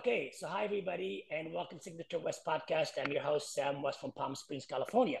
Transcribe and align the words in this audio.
Okay, 0.00 0.32
so 0.34 0.48
hi 0.48 0.64
everybody, 0.64 1.26
and 1.30 1.52
welcome 1.52 1.76
to 1.76 1.84
Signature 1.84 2.20
West 2.20 2.40
Podcast. 2.46 2.92
I'm 2.98 3.12
your 3.12 3.20
host 3.20 3.52
Sam 3.52 3.82
West 3.82 4.00
from 4.00 4.12
Palm 4.12 4.34
Springs, 4.34 4.64
California. 4.64 5.18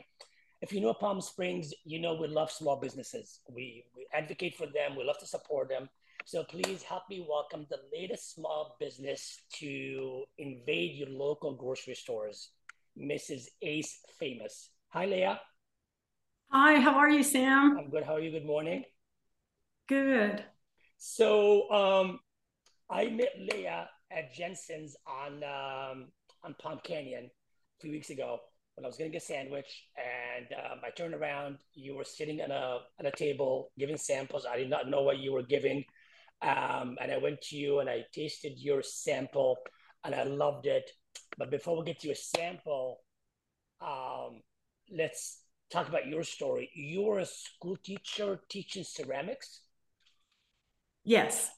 If 0.62 0.72
you 0.72 0.80
know 0.80 0.94
Palm 0.94 1.20
Springs, 1.20 1.74
you 1.84 2.00
know 2.00 2.14
we 2.14 2.28
love 2.28 2.50
small 2.50 2.76
businesses. 2.76 3.40
We, 3.46 3.84
we 3.94 4.06
advocate 4.14 4.56
for 4.56 4.64
them. 4.64 4.96
We 4.96 5.04
love 5.04 5.18
to 5.18 5.26
support 5.26 5.68
them. 5.68 5.90
So 6.24 6.44
please 6.44 6.82
help 6.82 7.02
me 7.10 7.26
welcome 7.28 7.66
the 7.68 7.76
latest 7.92 8.34
small 8.34 8.78
business 8.80 9.42
to 9.58 10.24
invade 10.38 10.96
your 10.96 11.10
local 11.10 11.54
grocery 11.56 11.94
stores, 11.94 12.48
Mrs. 12.98 13.48
A's 13.60 13.98
Famous. 14.18 14.70
Hi, 14.94 15.04
Leah. 15.04 15.42
Hi, 16.52 16.80
how 16.80 16.94
are 16.94 17.10
you, 17.10 17.22
Sam? 17.22 17.76
I'm 17.78 17.90
good. 17.90 18.04
How 18.04 18.14
are 18.14 18.20
you? 18.20 18.30
Good 18.30 18.46
morning. 18.46 18.84
Good. 19.90 20.42
So 20.96 21.70
um, 21.70 22.20
I 22.88 23.10
met 23.10 23.34
Leah 23.52 23.86
at 24.10 24.34
Jensen's 24.34 24.96
on 25.06 25.42
um, 25.44 26.08
on 26.42 26.54
Palm 26.60 26.80
Canyon 26.82 27.24
a 27.26 27.80
few 27.80 27.90
weeks 27.90 28.10
ago 28.10 28.40
when 28.74 28.84
I 28.84 28.88
was 28.88 28.96
getting 28.96 29.16
a 29.16 29.20
sandwich, 29.20 29.84
and 29.96 30.46
um, 30.64 30.78
I 30.84 30.90
turned 30.90 31.14
around. 31.14 31.58
You 31.74 31.96
were 31.96 32.04
sitting 32.04 32.40
on 32.40 32.50
a 32.50 32.78
at 32.98 33.06
a 33.06 33.10
table 33.10 33.70
giving 33.78 33.96
samples. 33.96 34.46
I 34.50 34.56
did 34.56 34.70
not 34.70 34.88
know 34.88 35.02
what 35.02 35.18
you 35.18 35.32
were 35.32 35.42
giving, 35.42 35.84
um, 36.42 36.96
and 37.00 37.12
I 37.12 37.18
went 37.18 37.42
to 37.42 37.56
you 37.56 37.80
and 37.80 37.88
I 37.88 38.04
tasted 38.12 38.58
your 38.58 38.82
sample, 38.82 39.58
and 40.04 40.14
I 40.14 40.24
loved 40.24 40.66
it. 40.66 40.90
But 41.36 41.50
before 41.50 41.78
we 41.78 41.84
get 41.84 42.00
to 42.00 42.08
your 42.08 42.16
sample, 42.16 43.00
um, 43.80 44.40
let's 44.90 45.42
talk 45.70 45.88
about 45.88 46.06
your 46.06 46.24
story. 46.24 46.70
You 46.74 47.02
were 47.02 47.20
a 47.20 47.26
school 47.26 47.76
teacher 47.82 48.40
teaching 48.48 48.84
ceramics. 48.84 49.60
Yes. 51.04 51.50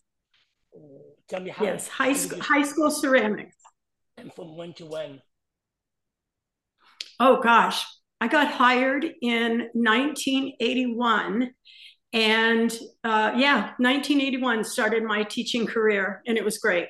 Tell 1.29 1.41
me 1.41 1.51
how. 1.51 1.65
Yes, 1.65 1.89
high 1.89 2.13
school, 2.13 2.41
high 2.41 2.63
school 2.63 2.91
ceramics. 2.91 3.57
And 4.17 4.33
from 4.35 4.57
when 4.57 4.75
to 4.75 4.87
when? 4.87 5.21
Oh 7.19 7.41
gosh, 7.41 7.85
I 8.21 8.29
got 8.29 8.49
hired 8.49 9.05
in 9.23 9.69
1981, 9.73 11.51
and 12.13 12.73
uh, 13.05 13.33
yeah, 13.37 13.73
1981 13.79 14.65
started 14.65 15.03
my 15.03 15.23
teaching 15.23 15.67
career, 15.67 16.23
and 16.27 16.37
it 16.37 16.45
was 16.45 16.59
great. 16.59 16.89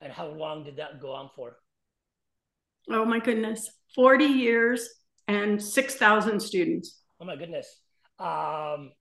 And 0.00 0.12
how 0.12 0.28
long 0.28 0.64
did 0.64 0.76
that 0.76 1.00
go 1.00 1.12
on 1.12 1.30
for? 1.34 1.56
Oh 2.90 3.04
my 3.04 3.18
goodness, 3.18 3.70
40 3.94 4.24
years 4.24 4.88
and 5.26 5.62
6,000 5.62 6.40
students. 6.40 7.00
Oh 7.20 7.24
my 7.24 7.36
goodness. 7.36 7.80
Um, 8.18 8.92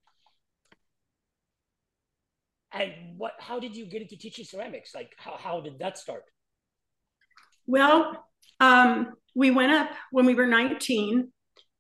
and 2.74 2.92
what? 3.18 3.34
How 3.40 3.60
did 3.60 3.76
you 3.76 3.86
get 3.86 4.02
into 4.02 4.18
teaching 4.18 4.46
ceramics? 4.46 4.94
Like, 4.96 5.12
how 5.18 5.38
how 5.38 5.62
did 5.62 5.80
that 5.80 5.98
start? 5.98 6.24
Well, 7.66 8.26
um, 8.60 9.14
we 9.36 9.52
went 9.52 9.72
up 9.72 9.90
when 10.12 10.26
we 10.26 10.36
were 10.36 10.48
19, 10.48 11.32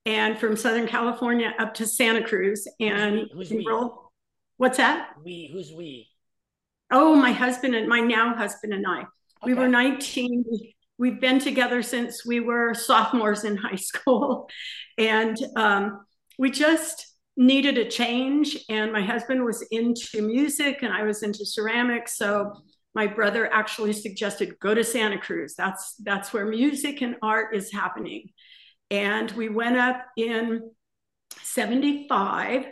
and 0.06 0.38
from 0.38 0.56
Southern 0.56 0.88
California 0.88 1.54
up 1.60 1.74
to 1.76 1.88
Santa 1.88 2.24
Cruz, 2.24 2.68
and 2.80 3.28
who's 3.34 3.50
we? 3.52 3.68
What's 4.58 4.78
that? 4.78 5.10
We. 5.24 5.50
Who's 5.52 5.72
we? 5.72 6.08
Oh, 6.92 7.16
my 7.16 7.32
husband 7.32 7.76
and 7.76 7.88
my 7.88 8.00
now 8.00 8.36
husband 8.36 8.74
and 8.74 8.86
I. 8.86 9.00
Okay. 9.00 9.08
We 9.46 9.54
were 9.56 9.68
19. 9.68 10.46
We've 11.00 11.20
been 11.20 11.40
together 11.40 11.82
since 11.82 12.26
we 12.26 12.40
were 12.40 12.74
sophomores 12.76 13.44
in 13.44 13.58
high 13.58 13.76
school, 13.78 14.50
and 14.98 15.38
um, 15.56 16.06
we 16.38 16.52
just 16.52 17.13
needed 17.36 17.78
a 17.78 17.90
change 17.90 18.64
and 18.70 18.92
my 18.92 19.02
husband 19.02 19.44
was 19.44 19.66
into 19.72 20.22
music 20.22 20.84
and 20.84 20.94
I 20.94 21.04
was 21.04 21.24
into 21.24 21.46
ceramics 21.46 22.18
so 22.18 22.54
my 22.96 23.08
brother 23.08 23.52
actually 23.52 23.94
suggested 23.94 24.60
go 24.60 24.74
to 24.74 24.84
Santa 24.84 25.18
Cruz. 25.18 25.56
That's 25.58 25.96
that's 26.04 26.32
where 26.34 26.46
music 26.46 27.02
and 27.02 27.16
art 27.22 27.56
is 27.56 27.72
happening. 27.72 28.30
And 28.92 29.32
we 29.32 29.50
went 29.50 29.78
up 29.78 30.06
in 30.16 30.70
75 31.42 32.66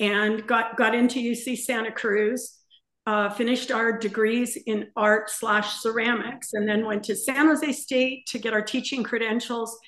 and 0.00 0.46
got 0.46 0.76
got 0.76 0.94
into 0.94 1.20
UC 1.20 1.58
Santa 1.58 1.92
Cruz 1.92 2.58
uh, 3.06 3.28
finished 3.28 3.70
our 3.70 3.96
degrees 3.96 4.56
in 4.66 4.88
art 4.96 5.30
slash 5.30 5.80
ceramics 5.80 6.54
and 6.54 6.66
then 6.66 6.86
went 6.86 7.04
to 7.04 7.14
San 7.14 7.46
Jose 7.46 7.72
State 7.72 8.26
to 8.28 8.38
get 8.38 8.54
our 8.54 8.62
teaching 8.62 9.04
credentials 9.04 9.78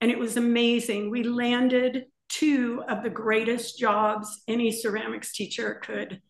and 0.00 0.10
it 0.10 0.18
was 0.18 0.36
amazing. 0.36 1.10
We 1.10 1.22
landed 1.22 2.06
two 2.32 2.82
of 2.88 3.02
the 3.02 3.10
greatest 3.10 3.78
jobs 3.78 4.42
any 4.48 4.72
ceramics 4.72 5.32
teacher 5.32 5.80
could 5.82 6.20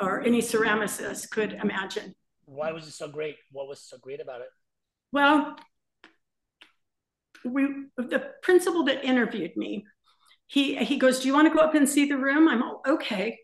or 0.00 0.22
any 0.22 0.40
ceramicist 0.40 1.30
could 1.30 1.52
imagine. 1.52 2.14
Why 2.46 2.72
was 2.72 2.88
it 2.88 2.92
so 2.92 3.08
great? 3.08 3.36
What 3.50 3.68
was 3.68 3.80
so 3.80 3.98
great 3.98 4.20
about 4.20 4.40
it? 4.40 4.48
Well, 5.12 5.56
we 7.44 7.86
the 7.96 8.30
principal 8.42 8.84
that 8.84 9.04
interviewed 9.04 9.56
me, 9.56 9.84
he 10.46 10.76
he 10.76 10.96
goes, 10.96 11.20
"Do 11.20 11.28
you 11.28 11.34
want 11.34 11.48
to 11.48 11.54
go 11.54 11.60
up 11.60 11.74
and 11.74 11.88
see 11.88 12.06
the 12.06 12.16
room?" 12.16 12.48
I'm 12.48 12.62
all, 12.62 12.82
okay. 12.86 13.38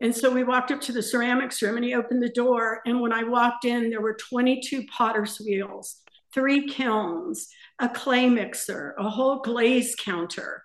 And 0.00 0.14
so 0.14 0.30
we 0.30 0.42
walked 0.42 0.72
up 0.72 0.80
to 0.82 0.92
the 0.92 1.02
ceramics 1.02 1.62
room 1.62 1.76
and 1.76 1.84
he 1.84 1.94
opened 1.94 2.22
the 2.22 2.28
door. 2.28 2.80
And 2.84 3.00
when 3.00 3.12
I 3.12 3.22
walked 3.22 3.64
in, 3.64 3.88
there 3.88 4.00
were 4.00 4.16
22 4.16 4.84
potter's 4.86 5.38
wheels, 5.38 6.00
three 6.34 6.66
kilns, 6.66 7.46
a 7.78 7.88
clay 7.88 8.28
mixer, 8.28 8.96
a 8.98 9.08
whole 9.08 9.42
glaze 9.42 9.94
counter, 9.94 10.64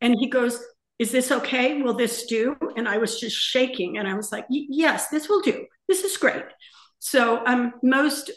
and 0.00 0.14
he 0.18 0.28
goes, 0.28 0.62
Is 0.98 1.12
this 1.12 1.30
okay? 1.30 1.82
Will 1.82 1.94
this 1.94 2.26
do? 2.26 2.56
And 2.76 2.88
I 2.88 2.98
was 2.98 3.18
just 3.20 3.36
shaking. 3.36 3.98
And 3.98 4.08
I 4.08 4.14
was 4.14 4.32
like, 4.32 4.46
Yes, 4.48 5.08
this 5.08 5.28
will 5.28 5.40
do. 5.40 5.66
This 5.88 6.04
is 6.04 6.16
great. 6.16 6.44
So 6.98 7.44
um, 7.46 7.74
most, 7.82 8.30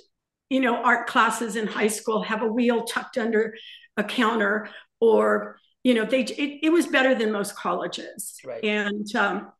you 0.49 0.59
know, 0.59 0.75
art 0.75 1.07
classes 1.07 1.55
in 1.55 1.67
high 1.67 1.88
school 1.88 2.23
have 2.23 2.41
a 2.41 2.47
wheel 2.47 2.83
tucked 2.83 3.17
under 3.17 3.55
a 3.97 4.03
counter 4.03 4.69
or, 4.99 5.57
you 5.83 5.94
know, 5.94 6.05
they 6.05 6.22
it, 6.22 6.59
it 6.63 6.72
was 6.72 6.88
better 6.88 7.16
than 7.16 7.31
most 7.31 7.55
colleges. 7.55 8.38
Right. 8.45 8.63
And 8.63 9.13
um, 9.16 9.51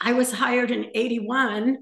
I 0.00 0.12
was 0.12 0.32
hired 0.32 0.70
in 0.70 0.90
81. 0.94 1.78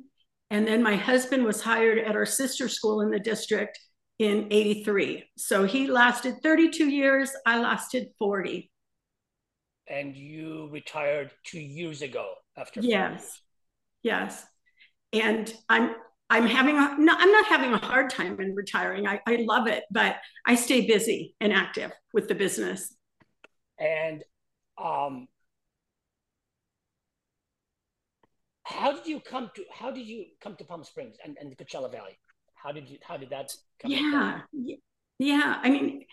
And 0.53 0.67
then 0.67 0.83
my 0.83 0.97
husband 0.97 1.45
was 1.45 1.63
hired 1.63 1.99
at 1.99 2.17
our 2.17 2.27
sister 2.27 2.69
school 2.69 3.03
in 3.03 3.11
the 3.11 3.21
district 3.21 3.79
in 4.19 4.49
83. 4.51 5.25
So 5.37 5.65
he 5.65 5.87
lasted 5.87 6.37
32 6.43 6.89
years. 6.89 7.31
I 7.47 7.61
lasted 7.61 8.09
40 8.19 8.71
and 9.91 10.17
you 10.17 10.69
retired 10.71 11.33
two 11.45 11.61
years 11.61 12.01
ago 12.01 12.33
after 12.57 12.81
yes. 12.81 13.41
Yes. 14.03 14.47
And 15.13 15.53
i'm 15.69 15.95
i'm 16.31 16.47
having 16.47 16.77
a 16.77 16.97
no 16.99 17.13
i'm 17.19 17.33
not 17.33 17.47
having 17.47 17.73
a 17.73 17.79
hard 17.79 18.09
time 18.09 18.41
in 18.41 18.55
retiring. 18.55 19.07
I, 19.07 19.21
I 19.27 19.45
love 19.47 19.67
it 19.67 19.85
but 19.91 20.17
i 20.47 20.55
stay 20.55 20.87
busy 20.87 21.35
and 21.41 21.53
active 21.53 21.91
with 22.15 22.29
the 22.29 22.35
business. 22.35 22.95
And 23.79 24.23
um 24.83 25.27
how 28.63 28.93
did 28.93 29.07
you 29.07 29.21
come 29.21 29.51
to 29.57 29.65
how 29.73 29.91
did 29.91 30.07
you 30.07 30.27
come 30.41 30.55
to 30.57 30.65
palm 30.65 30.85
springs 30.85 31.17
and, 31.25 31.37
and 31.41 31.51
the 31.51 31.57
coachella 31.57 31.91
valley? 31.91 32.17
How 32.55 32.71
did 32.71 32.89
you 32.89 32.99
how 33.03 33.17
did 33.17 33.31
that 33.31 33.53
come 33.83 33.91
yeah. 33.91 34.41
yeah. 35.19 35.61
I 35.63 35.69
mean 35.69 36.05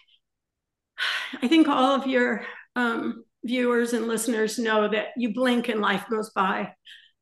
i 1.43 1.47
think 1.47 1.67
all 1.67 1.93
of 1.93 2.07
your 2.07 2.43
um 2.75 3.23
viewers 3.47 3.93
and 3.93 4.07
listeners 4.07 4.59
know 4.59 4.87
that 4.87 5.07
you 5.17 5.33
blink 5.33 5.69
and 5.69 5.81
life 5.81 6.05
goes 6.09 6.29
by. 6.31 6.73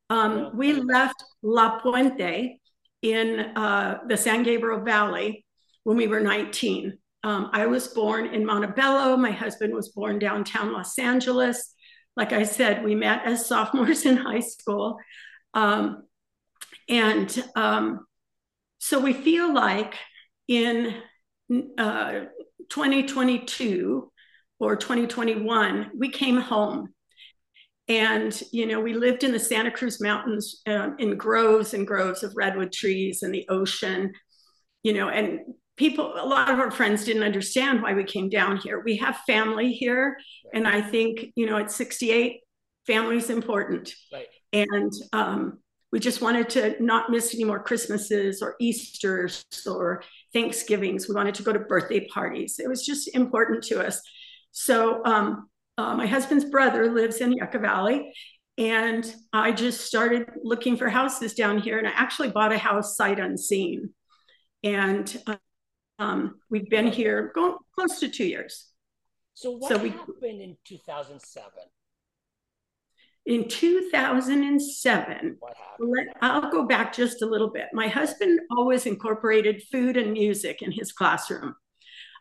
Um, 0.09 0.51
we 0.55 0.73
left 0.73 1.23
La 1.41 1.79
Puente 1.79 2.59
in 3.01 3.39
uh, 3.55 3.99
the 4.07 4.17
San 4.17 4.43
Gabriel 4.43 4.81
Valley 4.81 5.45
when 5.83 5.97
we 5.97 6.07
were 6.07 6.19
19. 6.19 6.97
Um, 7.23 7.49
I 7.53 7.65
was 7.65 7.87
born 7.87 8.27
in 8.27 8.45
Montebello. 8.45 9.17
My 9.17 9.31
husband 9.31 9.73
was 9.73 9.89
born 9.89 10.19
downtown 10.19 10.73
Los 10.73 10.97
Angeles. 10.99 11.73
Like 12.15 12.33
I 12.33 12.43
said, 12.43 12.83
we 12.83 12.95
met 12.95 13.25
as 13.25 13.45
sophomores 13.45 14.05
in 14.05 14.17
high 14.17 14.41
school. 14.41 14.97
Um, 15.53 16.03
and 16.87 17.43
um, 17.55 18.05
so 18.77 18.99
we 18.99 19.13
feel 19.13 19.53
like 19.53 19.95
in 20.47 20.95
uh, 21.77 22.21
2022, 22.69 24.11
or 24.59 24.75
2021, 24.75 25.91
we 25.97 26.09
came 26.09 26.37
home. 26.37 26.89
And, 27.87 28.41
you 28.51 28.65
know, 28.65 28.79
we 28.79 28.93
lived 28.93 29.23
in 29.23 29.31
the 29.31 29.39
Santa 29.39 29.69
Cruz 29.69 30.01
Mountains 30.01 30.61
um, 30.65 30.95
in 30.97 31.17
groves 31.17 31.73
and 31.73 31.85
groves 31.85 32.23
of 32.23 32.33
redwood 32.35 32.71
trees 32.71 33.21
and 33.21 33.33
the 33.33 33.45
ocean, 33.47 34.11
you 34.81 34.93
know, 34.93 35.09
and 35.09 35.41
people, 35.77 36.13
a 36.17 36.25
lot 36.25 36.49
of 36.49 36.59
our 36.59 36.71
friends 36.71 37.05
didn't 37.05 37.23
understand 37.23 37.83
why 37.83 37.93
we 37.93 38.03
came 38.03 38.29
down 38.29 38.57
here. 38.57 38.81
We 38.83 38.97
have 38.97 39.17
family 39.27 39.71
here. 39.71 40.17
And 40.53 40.67
I 40.67 40.81
think, 40.81 41.27
you 41.35 41.45
know, 41.45 41.57
at 41.57 41.71
68, 41.71 42.39
family 42.87 43.17
is 43.17 43.29
important. 43.29 43.93
Right. 44.11 44.27
And 44.53 44.91
um, 45.13 45.59
we 45.91 45.99
just 45.99 46.21
wanted 46.21 46.49
to 46.49 46.75
not 46.83 47.11
miss 47.11 47.33
any 47.33 47.43
more 47.43 47.61
Christmases 47.61 48.41
or 48.41 48.55
Easters 48.59 49.45
or 49.65 50.03
Thanksgivings. 50.33 51.07
We 51.07 51.15
wanted 51.15 51.35
to 51.35 51.43
go 51.43 51.53
to 51.53 51.59
birthday 51.59 52.07
parties. 52.07 52.59
It 52.59 52.67
was 52.67 52.85
just 52.85 53.13
important 53.15 53.63
to 53.65 53.85
us. 53.85 54.01
So 54.57 55.03
um, 55.03 55.49
uh, 55.77 55.95
my 55.95 56.07
husband's 56.07 56.45
brother 56.45 56.89
lives 56.89 57.17
in 57.17 57.33
Yucca 57.33 57.59
Valley, 57.59 58.13
and 58.57 59.13
I 59.33 59.51
just 59.51 59.81
started 59.81 60.29
looking 60.43 60.77
for 60.77 60.87
houses 60.87 61.33
down 61.33 61.59
here, 61.59 61.77
and 61.77 61.85
I 61.85 61.91
actually 61.91 62.29
bought 62.29 62.53
a 62.53 62.57
house 62.57 62.95
sight 62.95 63.19
unseen. 63.19 63.89
and 64.63 65.21
um, 65.99 66.39
we've 66.49 66.69
been 66.69 66.87
here 66.87 67.33
going 67.35 67.57
close 67.77 67.99
to 67.99 68.07
two 68.07 68.23
years. 68.23 68.69
So 69.33 69.51
what 69.51 69.67
so 69.67 69.77
happened 69.77 70.41
in 70.41 70.55
2007? 70.63 71.51
In 73.25 73.49
2007, 73.49 75.37
let, 75.79 76.07
I'll 76.21 76.49
go 76.49 76.65
back 76.65 76.93
just 76.93 77.21
a 77.21 77.25
little 77.25 77.49
bit. 77.49 77.65
My 77.73 77.89
husband 77.89 78.39
always 78.51 78.85
incorporated 78.85 79.63
food 79.69 79.97
and 79.97 80.13
music 80.13 80.61
in 80.61 80.71
his 80.71 80.93
classroom. 80.93 81.55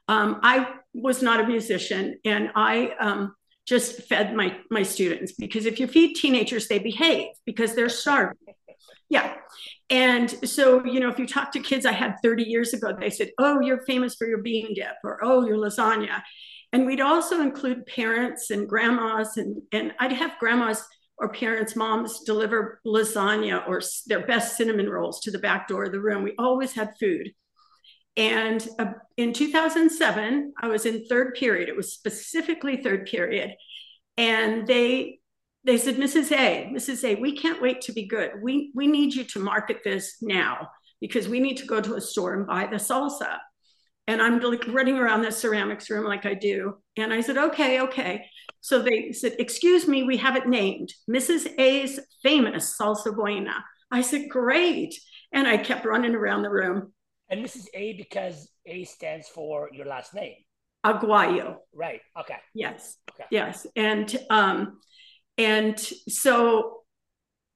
Um, 0.09 0.41
I 0.43 0.75
was 0.93 1.23
not 1.23 1.41
a 1.41 1.47
musician, 1.47 2.19
and 2.25 2.51
I 2.55 2.93
um, 3.01 3.35
just 3.67 4.03
fed 4.03 4.35
my 4.35 4.56
my 4.71 4.83
students 4.83 5.33
because 5.33 5.67
if 5.67 5.81
you 5.81 5.87
feed 5.87 6.15
teenagers, 6.15 6.69
they 6.69 6.79
behave 6.79 7.29
because 7.47 7.75
they're 7.75 7.89
starving. 7.89 8.37
Yeah. 9.09 9.35
And 9.91 10.31
so, 10.49 10.85
you 10.85 10.99
know, 10.99 11.09
if 11.09 11.19
you 11.19 11.27
talk 11.27 11.53
to 11.53 11.61
kids 11.61 11.85
I 11.85 11.93
had 11.93 12.17
30 12.23 12.45
years 12.45 12.73
ago, 12.73 12.97
they 12.99 13.11
said, 13.11 13.31
Oh, 13.39 13.61
you're 13.61 13.85
famous 13.85 14.15
for 14.15 14.27
your 14.27 14.39
bean 14.39 14.75
dip, 14.75 14.97
or 15.05 15.21
Oh, 15.23 15.47
your 15.47 15.59
lasagna. 15.59 16.23
And 16.73 16.87
we'd 16.87 17.01
also 17.01 17.41
include 17.41 17.87
parents 17.87 18.51
and 18.51 18.69
grandmas, 18.69 19.37
and, 19.37 19.62
and 19.73 19.93
I'd 20.01 20.12
have 20.12 20.39
grandmas 20.41 20.85
or 21.19 21.29
parents, 21.29 21.77
moms 21.77 22.21
deliver 22.21 22.81
lasagna 22.85 23.67
or 23.69 23.81
their 24.06 24.27
best 24.27 24.56
cinnamon 24.56 24.89
rolls 24.89 25.21
to 25.21 25.31
the 25.31 25.39
back 25.39 25.69
door 25.69 25.85
of 25.85 25.93
the 25.93 26.01
room. 26.01 26.25
We 26.25 26.35
always 26.39 26.73
had 26.73 26.91
food. 26.99 27.33
And 28.16 28.66
uh, 28.78 28.93
in 29.16 29.32
2007, 29.32 30.52
I 30.61 30.69
was 30.69 30.87
in 30.87 31.05
third 31.06 31.34
period. 31.34 31.69
It 31.69 31.76
was 31.76 31.93
specifically 31.93 32.76
third 32.76 33.06
period. 33.06 33.55
And 34.16 34.66
they 34.66 35.19
they 35.66 35.78
said, 35.78 35.96
Mrs. 35.96 36.31
A, 36.31 36.70
Mrs. 36.75 37.05
A, 37.05 37.14
we 37.14 37.34
can't 37.34 37.62
wait 37.62 37.81
to 37.82 37.93
be 37.93 38.06
good. 38.06 38.32
We 38.43 38.70
we 38.75 38.87
need 38.87 39.14
you 39.14 39.25
to 39.25 39.38
market 39.38 39.78
this 39.82 40.16
now 40.20 40.69
because 41.00 41.28
we 41.28 41.40
need 41.40 41.56
to 41.56 41.66
go 41.66 41.81
to 41.81 41.94
a 41.94 42.00
store 42.00 42.34
and 42.34 42.46
buy 42.46 42.66
the 42.66 42.76
salsa. 42.76 43.38
And 44.06 44.20
I'm 44.20 44.38
like 44.40 44.67
running 44.69 44.99
around 44.99 45.22
the 45.22 45.32
ceramics 45.32 45.88
room 45.88 46.05
like 46.05 46.26
I 46.26 46.34
do. 46.34 46.76
And 46.96 47.12
I 47.12 47.22
said, 47.22 47.38
okay, 47.38 47.81
okay. 47.81 48.26
So 48.60 48.81
they 48.81 49.12
said, 49.12 49.37
excuse 49.38 49.88
me, 49.88 50.02
we 50.02 50.19
have 50.19 50.37
it 50.37 50.46
named 50.46 50.93
Mrs. 51.10 51.58
A's 51.58 51.99
famous 52.22 52.76
salsa 52.78 53.14
buena. 53.14 53.64
I 53.90 54.02
said, 54.02 54.28
great. 54.28 54.94
And 55.32 55.46
I 55.46 55.56
kept 55.56 55.87
running 55.87 56.14
around 56.14 56.43
the 56.43 56.50
room. 56.50 56.93
And 57.31 57.44
Mrs. 57.44 57.67
A 57.75 57.94
because 57.94 58.49
A 58.67 58.85
stands 58.85 59.29
for 59.29 59.71
your 59.73 59.87
last 59.87 60.15
name. 60.15 60.35
Aguayo. 60.85 61.56
Right. 61.73 62.00
Okay. 62.21 62.37
Yes. 62.55 62.97
Okay. 63.11 63.25
Yes. 63.31 63.67
And 63.75 64.15
um, 64.29 64.79
and 65.38 65.79
so 65.79 66.85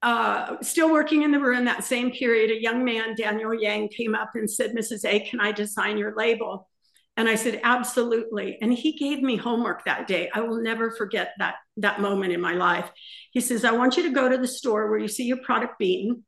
uh, 0.01 0.55
still 0.61 0.91
working 0.91 1.23
in 1.23 1.31
the 1.31 1.39
room 1.39 1.65
that 1.65 1.83
same 1.83 2.11
period, 2.11 2.51
a 2.51 2.61
young 2.61 2.83
man, 2.83 3.15
Daniel 3.15 3.53
Yang, 3.53 3.89
came 3.89 4.15
up 4.15 4.31
and 4.35 4.49
said, 4.49 4.71
Mrs. 4.71 5.05
A, 5.05 5.19
can 5.19 5.39
I 5.39 5.51
design 5.51 5.97
your 5.97 6.15
label? 6.15 6.69
And 7.17 7.27
I 7.27 7.35
said, 7.35 7.59
absolutely. 7.63 8.57
And 8.61 8.73
he 8.73 8.97
gave 8.97 9.21
me 9.21 9.35
homework 9.35 9.83
that 9.83 10.07
day. 10.07 10.29
I 10.33 10.39
will 10.39 10.61
never 10.61 10.89
forget 10.89 11.33
that, 11.39 11.55
that 11.77 11.99
moment 11.99 12.31
in 12.31 12.39
my 12.39 12.53
life. 12.53 12.89
He 13.33 13.41
says, 13.41 13.65
I 13.65 13.71
want 13.71 13.97
you 13.97 14.03
to 14.03 14.11
go 14.11 14.29
to 14.29 14.37
the 14.37 14.47
store 14.47 14.89
where 14.89 14.99
you 14.99 15.09
see 15.09 15.25
your 15.25 15.41
product 15.43 15.77
being, 15.77 16.23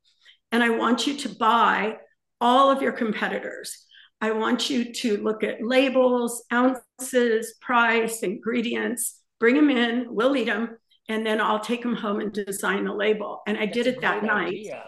and 0.52 0.62
I 0.62 0.72
want 0.72 1.08
you 1.08 1.16
to 1.18 1.30
buy 1.30 1.96
all 2.42 2.70
of 2.70 2.82
your 2.82 2.92
competitors. 2.92 3.86
I 4.20 4.32
want 4.32 4.70
you 4.70 4.94
to 4.94 5.18
look 5.18 5.44
at 5.44 5.64
labels, 5.64 6.44
ounces, 6.52 7.56
price, 7.62 8.22
ingredients, 8.22 9.20
bring 9.40 9.56
them 9.56 9.70
in, 9.70 10.08
we'll 10.10 10.36
eat 10.36 10.46
them, 10.46 10.78
and 11.08 11.26
then 11.26 11.40
I'll 11.40 11.60
take 11.60 11.82
them 11.82 11.96
home 11.96 12.20
and 12.20 12.32
design 12.32 12.86
the 12.86 12.94
label. 12.94 13.42
And 13.48 13.58
I 13.58 13.66
That's 13.66 13.78
did 13.78 13.88
it 13.88 14.02
that 14.02 14.24
night. 14.24 14.50
Idea. 14.50 14.84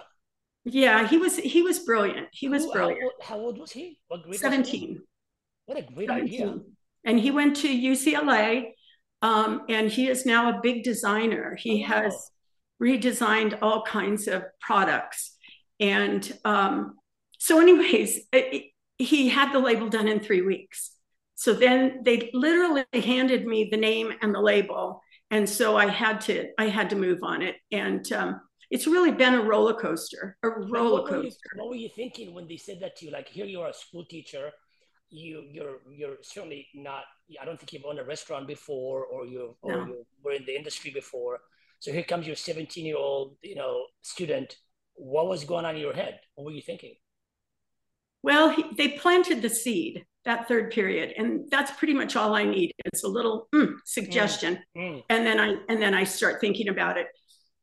Yeah, 0.65 1.07
he 1.07 1.17
was 1.17 1.37
he 1.37 1.61
was 1.61 1.79
brilliant. 1.79 2.27
He 2.31 2.47
was 2.47 2.65
brilliant. 2.67 3.01
How, 3.21 3.35
how, 3.35 3.41
old 3.41 3.59
was 3.59 3.71
he? 3.71 3.99
What 4.07 4.23
grade 4.23 4.39
17. 4.39 5.01
What 5.65 5.77
a 5.77 5.81
great 5.81 6.07
17. 6.07 6.41
idea. 6.41 6.59
And 7.03 7.19
he 7.19 7.31
went 7.31 7.57
to 7.57 7.67
UCLA 7.67 8.71
um, 9.21 9.63
and 9.67 9.89
he 9.89 10.07
is 10.07 10.25
now 10.25 10.49
a 10.49 10.61
big 10.61 10.83
designer. 10.83 11.57
He 11.59 11.83
oh, 11.83 11.87
has 11.87 12.29
redesigned 12.81 13.57
all 13.61 13.83
kinds 13.83 14.27
of 14.27 14.43
products. 14.61 15.35
And 15.79 16.31
um, 16.45 16.95
so, 17.43 17.59
anyways, 17.61 18.21
it, 18.33 18.71
he 18.97 19.29
had 19.29 19.51
the 19.51 19.59
label 19.59 19.89
done 19.89 20.07
in 20.07 20.19
three 20.19 20.41
weeks. 20.41 20.91
So 21.35 21.53
then 21.53 22.01
they 22.03 22.29
literally 22.33 22.85
handed 22.93 23.45
me 23.45 23.67
the 23.69 23.77
name 23.77 24.13
and 24.21 24.33
the 24.33 24.39
label 24.39 25.01
and 25.33 25.49
so 25.49 25.75
I 25.75 25.87
had 25.87 26.21
to 26.21 26.49
I 26.59 26.67
had 26.67 26.91
to 26.91 26.95
move 26.95 27.23
on 27.23 27.41
it, 27.41 27.55
and 27.71 28.05
um, 28.13 28.41
it's 28.69 28.85
really 28.85 29.11
been 29.11 29.33
a 29.33 29.41
roller 29.41 29.73
coaster, 29.73 30.37
a 30.43 30.49
roller 30.49 31.01
what 31.01 31.09
coaster. 31.09 31.17
Were 31.17 31.23
you, 31.23 31.61
what 31.61 31.69
were 31.69 31.75
you 31.75 31.89
thinking 31.89 32.35
when 32.35 32.47
they 32.47 32.57
said 32.57 32.79
that 32.81 32.95
to 32.97 33.05
you? 33.05 33.11
Like, 33.11 33.29
here 33.29 33.47
you 33.47 33.59
are 33.61 33.69
a 33.69 33.73
school 33.73 34.05
teacher, 34.05 34.51
you 35.09 35.43
you're 35.51 35.77
you're 35.91 36.17
certainly 36.21 36.67
not. 36.75 37.05
I 37.41 37.45
don't 37.45 37.57
think 37.59 37.73
you've 37.73 37.83
owned 37.83 37.97
a 37.97 38.03
restaurant 38.03 38.47
before, 38.47 39.05
or 39.05 39.25
you 39.25 39.57
or 39.63 39.71
no. 39.71 39.85
you 39.87 40.05
were 40.23 40.33
in 40.33 40.45
the 40.45 40.55
industry 40.55 40.91
before. 40.91 41.39
So 41.79 41.91
here 41.91 42.03
comes 42.03 42.27
your 42.27 42.35
17 42.35 42.85
year 42.85 42.97
old, 42.97 43.35
you 43.41 43.55
know, 43.55 43.85
student. 44.03 44.55
What 44.93 45.27
was 45.27 45.43
going 45.45 45.65
on 45.65 45.75
in 45.75 45.81
your 45.81 45.93
head? 45.93 46.19
What 46.35 46.45
were 46.45 46.51
you 46.51 46.61
thinking? 46.61 46.93
Well, 48.23 48.49
he, 48.49 48.65
they 48.77 48.89
planted 48.89 49.41
the 49.41 49.49
seed 49.49 50.05
that 50.25 50.47
third 50.47 50.71
period 50.71 51.13
and 51.17 51.49
that's 51.49 51.71
pretty 51.71 51.93
much 51.93 52.15
all 52.15 52.33
i 52.33 52.43
need 52.43 52.71
it's 52.85 53.03
a 53.03 53.07
little 53.07 53.47
mm, 53.53 53.75
suggestion. 53.85 54.59
Mm, 54.77 54.95
mm. 54.95 55.03
and 55.09 55.25
then 55.25 55.39
i 55.39 55.55
and 55.69 55.81
then 55.81 55.93
i 55.93 56.03
start 56.03 56.39
thinking 56.39 56.69
about 56.69 56.97
it. 56.97 57.07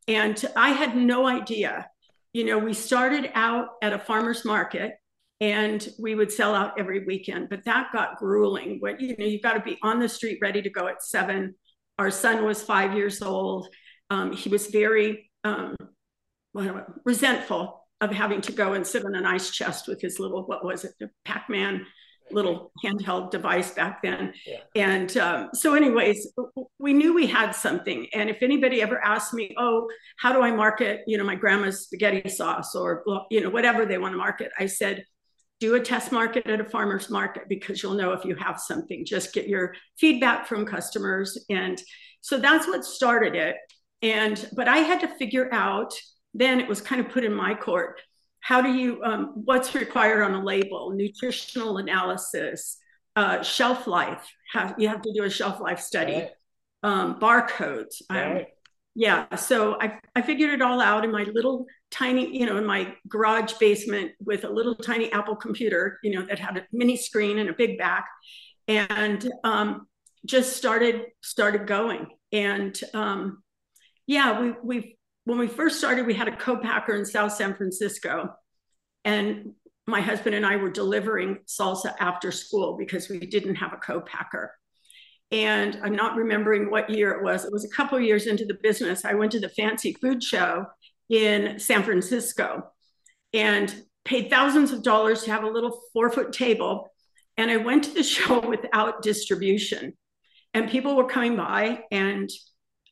And 0.09 0.43
i 0.57 0.71
had 0.71 0.97
no 0.97 1.27
idea. 1.27 1.89
You 2.33 2.45
know 2.45 2.59
we 2.59 2.75
started 2.75 3.31
out 3.35 3.69
at 3.83 3.93
a 3.93 3.99
farmers 3.99 4.45
market 4.45 4.95
and 5.41 5.89
we 5.99 6.15
would 6.15 6.31
sell 6.31 6.55
out 6.55 6.79
every 6.79 7.05
weekend 7.05 7.49
but 7.49 7.65
that 7.65 7.89
got 7.93 8.19
grueling. 8.19 8.79
What 8.81 9.01
you 9.01 9.17
know 9.17 9.25
you've 9.25 9.43
got 9.43 9.55
to 9.55 9.61
be 9.61 9.79
on 9.83 9.99
the 9.99 10.09
street 10.09 10.39
ready 10.43 10.63
to 10.63 10.71
go 10.71 10.87
at 10.87 11.03
seven. 11.03 11.55
Our 11.99 12.11
son 12.11 12.45
was 12.45 12.63
five 12.63 12.95
years 12.95 13.21
old. 13.23 13.69
Um, 14.11 14.33
he 14.33 14.49
was 14.49 14.67
very 14.69 15.31
um, 15.45 15.77
resentful 17.05 17.80
of 18.01 18.11
having 18.11 18.41
to 18.43 18.53
go 18.53 18.73
and 18.73 18.87
sit 18.87 19.05
on 19.05 19.15
an 19.15 19.27
ice 19.27 19.51
chest 19.51 19.89
with 19.89 20.01
his 20.01 20.19
little 20.19 20.45
what 20.47 20.65
was 20.65 20.85
it 20.85 20.93
the 20.99 21.11
pac-man 21.25 21.87
little 22.33 22.73
handheld 22.85 23.31
device 23.31 23.73
back 23.73 24.03
then. 24.03 24.33
Yeah. 24.47 24.59
And 24.75 25.17
um, 25.17 25.51
so, 25.55 25.75
anyways, 25.75 26.33
we 26.79 26.93
knew 26.93 27.15
we 27.15 27.27
had 27.27 27.53
something. 27.53 28.07
And 28.15 28.31
if 28.31 28.43
anybody 28.43 28.83
ever 28.83 29.03
asked 29.05 29.35
me, 29.35 29.55
"Oh, 29.59 29.89
how 30.19 30.33
do 30.33 30.43
I 30.43 30.51
market?" 30.53 31.03
You 31.07 31.19
know, 31.19 31.25
my 31.25 31.35
grandma's 31.35 31.85
spaghetti 31.85 32.29
sauce, 32.29 32.75
or 32.75 33.03
you 33.31 33.41
know, 33.41 33.51
whatever 33.51 33.85
they 33.85 33.99
want 33.99 34.13
to 34.13 34.19
market, 34.19 34.51
I 34.59 34.67
said, 34.67 35.05
"Do 35.59 35.75
a 35.75 35.81
test 35.81 36.13
market 36.13 36.47
at 36.47 36.61
a 36.61 36.65
farmer's 36.65 37.11
market 37.11 37.49
because 37.49 37.83
you'll 37.83 37.95
know 37.95 38.13
if 38.13 38.25
you 38.25 38.35
have 38.37 38.61
something. 38.61 39.05
Just 39.05 39.33
get 39.33 39.49
your 39.49 39.75
feedback 39.99 40.47
from 40.47 40.67
customers." 40.67 41.39
And 41.51 41.81
so 42.21 42.39
that's 42.39 42.67
what 42.67 42.85
started 42.85 43.35
it. 43.35 43.57
And 44.03 44.49
but 44.55 44.69
I 44.69 44.79
had 44.79 45.01
to 45.01 45.09
figure 45.09 45.53
out. 45.53 45.93
Then 46.35 46.61
it 46.61 46.69
was 46.69 46.81
kind 46.81 47.01
of 47.01 47.11
put 47.11 47.25
in 47.25 47.35
my 47.35 47.55
court. 47.55 48.01
How 48.41 48.63
do 48.63 48.73
you 48.73 49.03
um, 49.03 49.33
what's 49.45 49.75
required 49.75 50.23
on 50.23 50.35
a 50.35 50.43
label? 50.43 50.93
Nutritional 50.95 51.79
analysis 51.79 52.79
uh, 53.17 53.43
shelf 53.43 53.87
life. 53.87 54.27
How, 54.53 54.75
you 54.79 54.89
have 54.89 55.03
to 55.03 55.13
do 55.13 55.25
a 55.25 55.31
shelf 55.31 55.61
life 55.61 55.81
study. 55.81 56.15
Right. 56.15 56.31
um, 56.83 57.21
barcodes. 57.21 58.03
Um, 58.09 58.17
right. 58.17 58.37
um, 58.37 58.47
yeah 58.97 59.37
so 59.37 59.81
I, 59.81 60.01
I 60.17 60.23
figured 60.23 60.51
it 60.51 60.63
all 60.63 60.81
out 60.81 61.05
in 61.05 61.13
my 61.13 61.23
little 61.33 61.67
tiny 61.93 62.37
you 62.37 62.45
know 62.45 62.57
in 62.57 62.67
my 62.67 62.95
garage 63.09 63.53
basement 63.55 64.13
with 64.19 64.45
a 64.45 64.51
little 64.51 64.75
tiny 64.75 65.13
apple 65.13 65.37
computer 65.37 65.99
you 66.03 66.11
know 66.13 66.27
that 66.27 66.41
had 66.41 66.57
a 66.57 66.67
mini 66.73 66.97
screen 66.97 67.39
and 67.39 67.49
a 67.49 67.53
big 67.53 67.79
back. 67.79 68.09
And 68.69 69.29
um, 69.45 69.87
just 70.27 70.57
started 70.57 71.07
started 71.23 71.67
going. 71.67 72.07
And 72.33 72.79
um, 72.95 73.43
yeah 74.07 74.41
we 74.41 74.55
we 74.63 74.99
when 75.25 75.39
we 75.39 75.47
first 75.47 75.79
started, 75.79 76.07
we 76.07 76.15
had 76.15 76.29
a 76.29 76.37
co-packer 76.37 76.95
in 76.95 77.05
South 77.05 77.33
San 77.33 77.55
Francisco. 77.55 78.35
And 79.05 79.53
my 79.87 80.01
husband 80.01 80.35
and 80.35 80.47
I 80.47 80.57
were 80.57 80.71
delivering 80.71 81.39
salsa 81.47 81.95
after 81.99 82.33
school 82.33 82.77
because 82.77 83.09
we 83.09 83.21
didn't 83.21 83.57
have 83.57 83.73
a 83.73 83.77
co-packer. 83.77 84.53
And 85.33 85.79
I'm 85.83 85.95
not 85.95 86.17
remembering 86.17 86.71
what 86.71 86.91
year 86.91 87.13
it 87.13 87.23
was. 87.23 87.45
It 87.45 87.53
was 87.53 87.65
a 87.65 87.75
couple 87.75 88.01
years 88.01 88.27
into 88.27 88.45
the 88.45 88.59
business. 88.63 89.05
I 89.05 89.15
went 89.15 89.33
to 89.33 89.41
the 89.41 89.49
fancy 89.51 89.93
food 89.95 90.23
show 90.23 90.67
in 91.09 91.59
San 91.59 91.83
Francisco 91.83 92.73
and 93.33 93.73
paid 94.05 94.31
thousands 94.31 94.73
of 94.73 94.83
dollars 94.83 95.23
to 95.25 95.31
have 95.31 95.45
a 95.45 95.51
little 95.51 95.81
four 95.93 96.11
foot 96.11 96.33
table. 96.33 96.89
And 97.37 97.51
I 97.51 97.59
went 97.59 97.85
to 97.85 97.95
the 97.95 98.03
show 98.15 98.41
without 98.41 99.03
distribution. 99.03 99.93
And 100.53 100.69
people 100.69 100.97
were 100.97 101.07
coming 101.07 101.37
by 101.37 101.85
and 101.93 102.29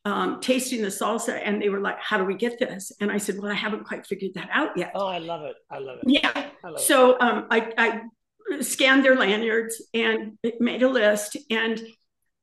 um, 0.09 0.41
tasting 0.41 0.81
the 0.81 0.89
salsa 0.89 1.39
and 1.45 1.61
they 1.61 1.69
were 1.69 1.81
like, 1.81 1.99
How 2.01 2.17
do 2.17 2.25
we 2.25 2.35
get 2.35 2.59
this? 2.59 2.91
And 3.01 3.13
I 3.13 3.19
said, 3.19 3.39
Well, 3.39 3.51
I 3.53 3.55
haven't 3.55 3.85
quite 3.85 4.07
figured 4.07 4.33
that 4.35 4.49
out 4.53 4.77
yet. 4.77 4.93
Oh, 4.95 5.07
I 5.07 5.19
love 5.19 5.43
it. 5.43 5.57
I 5.71 5.79
love 5.79 5.99
it. 5.99 6.05
Yeah. 6.07 6.47
Love 6.65 6.81
so 6.81 7.17
it. 7.17 7.23
Um, 7.23 7.47
I, 7.51 7.73
I 7.77 8.63
scanned 8.63 9.05
their 9.05 9.17
lanyards 9.17 9.83
and 9.93 10.39
made 10.61 10.83
a 10.83 10.89
list. 10.89 11.37
And 11.51 11.81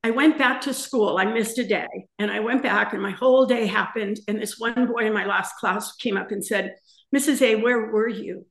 I 0.03 0.11
went 0.11 0.37
back 0.37 0.61
to 0.61 0.73
school. 0.73 1.17
I 1.17 1.25
missed 1.25 1.57
a 1.57 1.65
day. 1.65 1.87
And 2.19 2.29
I 2.29 2.39
went 2.39 2.61
back 2.61 2.93
and 2.93 3.01
my 3.01 3.11
whole 3.11 3.47
day 3.47 3.65
happened. 3.65 4.19
And 4.27 4.39
this 4.39 4.59
one 4.59 4.85
boy 4.85 5.07
in 5.07 5.13
my 5.13 5.25
last 5.25 5.55
class 5.55 5.95
came 5.95 6.17
up 6.17 6.31
and 6.31 6.45
said, 6.45 6.75
Mrs. 7.15 7.41
A, 7.41 7.55
where 7.55 7.91
were 7.91 8.07
you? 8.07 8.45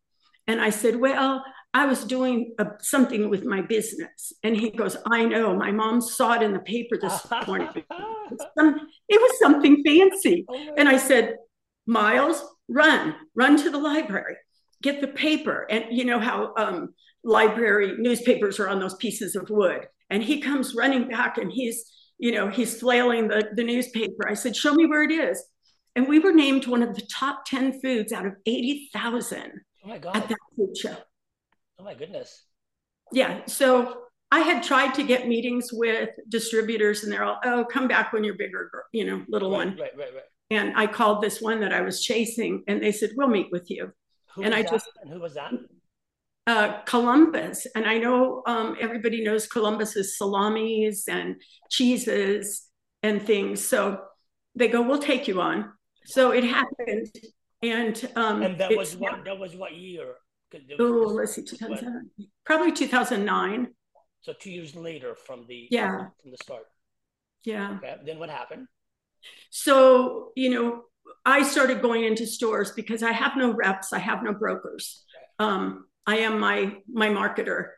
And 0.48 0.60
I 0.60 0.70
said, 0.70 0.96
Well, 0.96 1.44
I 1.74 1.86
was 1.86 2.04
doing 2.04 2.54
a, 2.60 2.66
something 2.80 3.28
with 3.28 3.44
my 3.44 3.60
business. 3.60 4.32
And 4.44 4.56
he 4.56 4.70
goes, 4.70 4.96
I 5.10 5.24
know. 5.24 5.56
My 5.56 5.72
mom 5.72 6.00
saw 6.00 6.34
it 6.34 6.42
in 6.42 6.52
the 6.52 6.60
paper 6.60 6.96
this 6.96 7.20
morning. 7.48 7.68
it 7.74 9.20
was 9.20 9.38
something 9.40 9.82
fancy. 9.84 10.46
Oh 10.48 10.74
and 10.78 10.88
I 10.88 10.96
said, 10.96 11.34
Miles, 11.86 12.42
run, 12.68 13.16
run 13.34 13.56
to 13.58 13.70
the 13.70 13.78
library, 13.78 14.36
get 14.82 15.00
the 15.00 15.08
paper. 15.08 15.66
And 15.68 15.86
you 15.90 16.04
know 16.04 16.20
how 16.20 16.54
um, 16.56 16.94
library 17.24 17.96
newspapers 17.98 18.60
are 18.60 18.68
on 18.68 18.78
those 18.78 18.94
pieces 18.94 19.34
of 19.34 19.50
wood. 19.50 19.86
And 20.10 20.22
he 20.22 20.40
comes 20.40 20.76
running 20.76 21.08
back 21.08 21.38
and 21.38 21.50
he's, 21.50 21.90
you 22.18 22.30
know, 22.30 22.48
he's 22.48 22.78
flailing 22.78 23.26
the, 23.28 23.48
the 23.54 23.64
newspaper. 23.64 24.28
I 24.28 24.34
said, 24.34 24.54
Show 24.54 24.74
me 24.74 24.86
where 24.86 25.02
it 25.02 25.10
is. 25.10 25.42
And 25.96 26.08
we 26.08 26.20
were 26.20 26.32
named 26.32 26.66
one 26.66 26.82
of 26.82 26.94
the 26.94 27.06
top 27.12 27.44
10 27.46 27.80
foods 27.80 28.12
out 28.12 28.26
of 28.26 28.34
80,000 28.46 29.52
oh 29.86 29.92
at 29.92 30.28
that 30.28 30.38
food 30.56 30.76
show. 30.76 30.96
Oh 31.84 31.86
my 31.86 31.94
goodness. 31.94 32.44
Yeah. 33.12 33.44
So 33.44 34.04
I 34.32 34.40
had 34.40 34.62
tried 34.62 34.94
to 34.94 35.02
get 35.02 35.28
meetings 35.28 35.68
with 35.70 36.08
distributors 36.30 37.04
and 37.04 37.12
they're 37.12 37.24
all, 37.24 37.38
oh, 37.44 37.66
come 37.70 37.88
back 37.88 38.10
when 38.14 38.24
you're 38.24 38.38
bigger, 38.38 38.70
you 38.92 39.04
know, 39.04 39.22
little 39.28 39.50
right, 39.50 39.56
one. 39.58 39.68
Right, 39.78 39.90
right, 39.94 40.14
right. 40.14 40.22
And 40.50 40.72
I 40.78 40.86
called 40.86 41.22
this 41.22 41.42
one 41.42 41.60
that 41.60 41.74
I 41.74 41.82
was 41.82 42.02
chasing 42.02 42.64
and 42.68 42.82
they 42.82 42.90
said, 42.90 43.10
we'll 43.16 43.28
meet 43.28 43.48
with 43.52 43.70
you. 43.70 43.92
Who 44.34 44.44
and 44.44 44.54
I 44.54 44.62
that? 44.62 44.70
just, 44.70 44.88
and 45.02 45.12
who 45.12 45.20
was 45.20 45.34
that? 45.34 45.52
Uh, 46.46 46.80
Columbus. 46.86 47.66
And 47.74 47.84
I 47.84 47.98
know 47.98 48.42
um, 48.46 48.78
everybody 48.80 49.22
knows 49.22 49.46
Columbus's 49.46 50.16
salamis 50.16 51.06
and 51.06 51.36
cheeses 51.70 52.66
and 53.02 53.20
things. 53.20 53.62
So 53.62 54.00
they 54.54 54.68
go, 54.68 54.80
we'll 54.80 55.00
take 55.00 55.28
you 55.28 55.38
on. 55.42 55.70
So 56.06 56.30
it 56.30 56.44
happened. 56.44 57.14
And 57.60 58.10
um, 58.16 58.40
and 58.40 58.58
that 58.58 58.74
was 58.74 58.96
what 58.96 59.22
that 59.26 59.38
was 59.38 59.54
what 59.54 59.74
year? 59.74 60.14
Oh, 60.78 61.12
let's 61.14 61.34
see, 61.34 61.42
2007, 61.42 62.10
probably 62.44 62.72
2009. 62.72 63.68
So 64.20 64.32
two 64.32 64.50
years 64.50 64.74
later 64.74 65.14
from 65.14 65.44
the 65.46 65.68
yeah 65.70 66.06
from 66.22 66.30
the 66.30 66.38
start. 66.42 66.64
Yeah. 67.44 67.76
Okay. 67.76 67.96
Then 68.06 68.18
what 68.18 68.30
happened? 68.30 68.66
So 69.50 70.32
you 70.34 70.50
know, 70.50 70.84
I 71.26 71.42
started 71.42 71.82
going 71.82 72.04
into 72.04 72.26
stores 72.26 72.72
because 72.72 73.02
I 73.02 73.12
have 73.12 73.36
no 73.36 73.52
reps, 73.52 73.92
I 73.92 73.98
have 73.98 74.22
no 74.22 74.32
brokers. 74.32 75.04
Um, 75.38 75.86
I 76.06 76.18
am 76.18 76.38
my 76.38 76.76
my 76.90 77.08
marketer, 77.08 77.68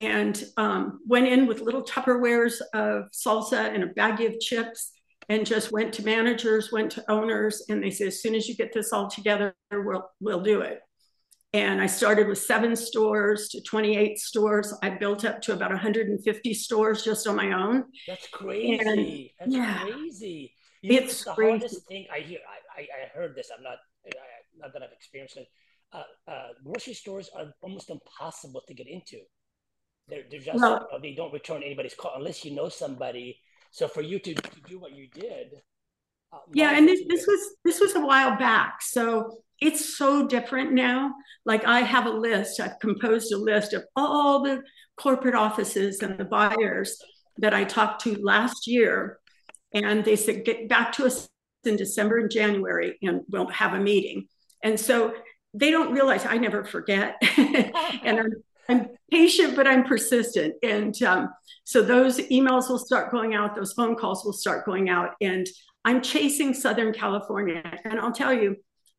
and 0.00 0.42
um, 0.56 1.00
went 1.06 1.26
in 1.26 1.46
with 1.46 1.60
little 1.60 1.82
Tupperwares 1.82 2.60
of 2.74 3.04
salsa 3.12 3.74
and 3.74 3.82
a 3.82 3.88
baggie 3.88 4.32
of 4.32 4.40
chips, 4.40 4.92
and 5.28 5.46
just 5.46 5.72
went 5.72 5.92
to 5.94 6.04
managers, 6.04 6.72
went 6.72 6.92
to 6.92 7.10
owners, 7.10 7.64
and 7.68 7.82
they 7.82 7.90
said, 7.90 8.08
as 8.08 8.22
soon 8.22 8.34
as 8.34 8.48
you 8.48 8.56
get 8.56 8.72
this 8.72 8.92
all 8.92 9.08
together, 9.08 9.54
we'll 9.72 10.08
we'll 10.20 10.42
do 10.42 10.60
it. 10.60 10.80
And 11.52 11.80
I 11.80 11.86
started 11.86 12.28
with 12.28 12.38
seven 12.38 12.76
stores 12.76 13.48
to 13.48 13.60
28 13.60 14.18
stores. 14.18 14.72
I 14.82 14.90
built 14.90 15.24
up 15.24 15.42
to 15.42 15.52
about 15.52 15.70
150 15.70 16.54
stores 16.54 17.04
just 17.04 17.26
on 17.26 17.34
my 17.34 17.52
own. 17.52 17.84
That's 18.06 18.28
crazy. 18.28 19.34
And, 19.40 19.52
That's 19.52 19.56
yeah, 19.56 19.82
crazy. 19.82 20.54
You 20.82 20.98
it's 20.98 21.24
the 21.24 21.32
crazy. 21.32 21.50
hardest 21.50 21.88
thing 21.88 22.06
I 22.14 22.20
hear. 22.20 22.38
I, 22.48 22.82
I, 22.82 22.84
I 22.84 23.18
heard 23.18 23.34
this. 23.34 23.50
I'm 23.56 23.64
not 23.64 23.78
I, 24.06 24.10
not 24.58 24.72
that 24.72 24.82
I've 24.82 24.92
experienced 24.92 25.38
it. 25.38 25.48
Uh, 25.92 26.02
uh, 26.28 26.48
grocery 26.64 26.94
stores 26.94 27.28
are 27.34 27.52
almost 27.62 27.90
impossible 27.90 28.62
to 28.68 28.74
get 28.74 28.86
into. 28.86 29.18
They're, 30.08 30.22
they're 30.30 30.40
just 30.40 30.58
well, 30.58 30.86
you 30.92 30.96
know, 30.96 31.02
they 31.02 31.14
don't 31.14 31.32
return 31.32 31.62
anybody's 31.64 31.94
call 31.94 32.12
unless 32.16 32.44
you 32.44 32.54
know 32.54 32.68
somebody. 32.68 33.40
So 33.72 33.88
for 33.88 34.02
you 34.02 34.20
to, 34.20 34.34
to 34.34 34.60
do 34.68 34.78
what 34.78 34.92
you 34.92 35.08
did, 35.08 35.48
uh, 36.32 36.38
yeah, 36.52 36.76
and 36.76 36.88
this, 36.88 37.00
this 37.08 37.26
was 37.26 37.40
this 37.64 37.80
was 37.80 37.94
a 37.96 38.00
while 38.00 38.36
back. 38.38 38.82
So 38.82 39.38
it's 39.60 39.96
so 39.96 40.26
different 40.26 40.72
now. 40.72 41.14
Like 41.44 41.64
I 41.64 41.80
have 41.80 42.06
a 42.06 42.10
list, 42.10 42.60
I've 42.60 42.78
composed 42.80 43.32
a 43.32 43.36
list 43.36 43.72
of 43.72 43.84
all 43.96 44.42
the 44.42 44.62
corporate 44.96 45.34
offices 45.34 46.00
and 46.00 46.18
the 46.18 46.24
buyers 46.24 46.98
that 47.38 47.54
I 47.54 47.64
talked 47.64 48.02
to 48.02 48.16
last 48.22 48.66
year. 48.66 49.18
And 49.72 50.04
they 50.04 50.16
said, 50.16 50.44
get 50.44 50.68
back 50.68 50.92
to 50.92 51.06
us 51.06 51.28
in 51.64 51.76
December 51.76 52.18
and 52.18 52.30
January 52.30 52.98
and 53.02 53.22
we'll 53.30 53.48
have 53.48 53.74
a 53.74 53.80
meeting. 53.80 54.26
And 54.62 54.78
so 54.78 55.14
they 55.54 55.70
don't 55.70 55.92
realize 55.92 56.26
I 56.26 56.36
never 56.38 56.64
forget. 56.64 57.16
and 57.36 58.20
I'm, 58.20 58.32
I'm 58.68 58.88
patient, 59.10 59.56
but 59.56 59.66
I'm 59.66 59.84
persistent. 59.84 60.54
And 60.62 61.00
um, 61.02 61.28
so 61.64 61.82
those 61.82 62.18
emails 62.18 62.68
will 62.68 62.78
start 62.78 63.10
going 63.10 63.34
out, 63.34 63.56
those 63.56 63.72
phone 63.72 63.96
calls 63.96 64.24
will 64.24 64.32
start 64.32 64.64
going 64.64 64.88
out. 64.88 65.10
And 65.20 65.46
I'm 65.84 66.02
chasing 66.02 66.54
Southern 66.54 66.92
California. 66.92 67.62
And 67.84 67.98
I'll 67.98 68.12
tell 68.12 68.32
you, 68.32 68.56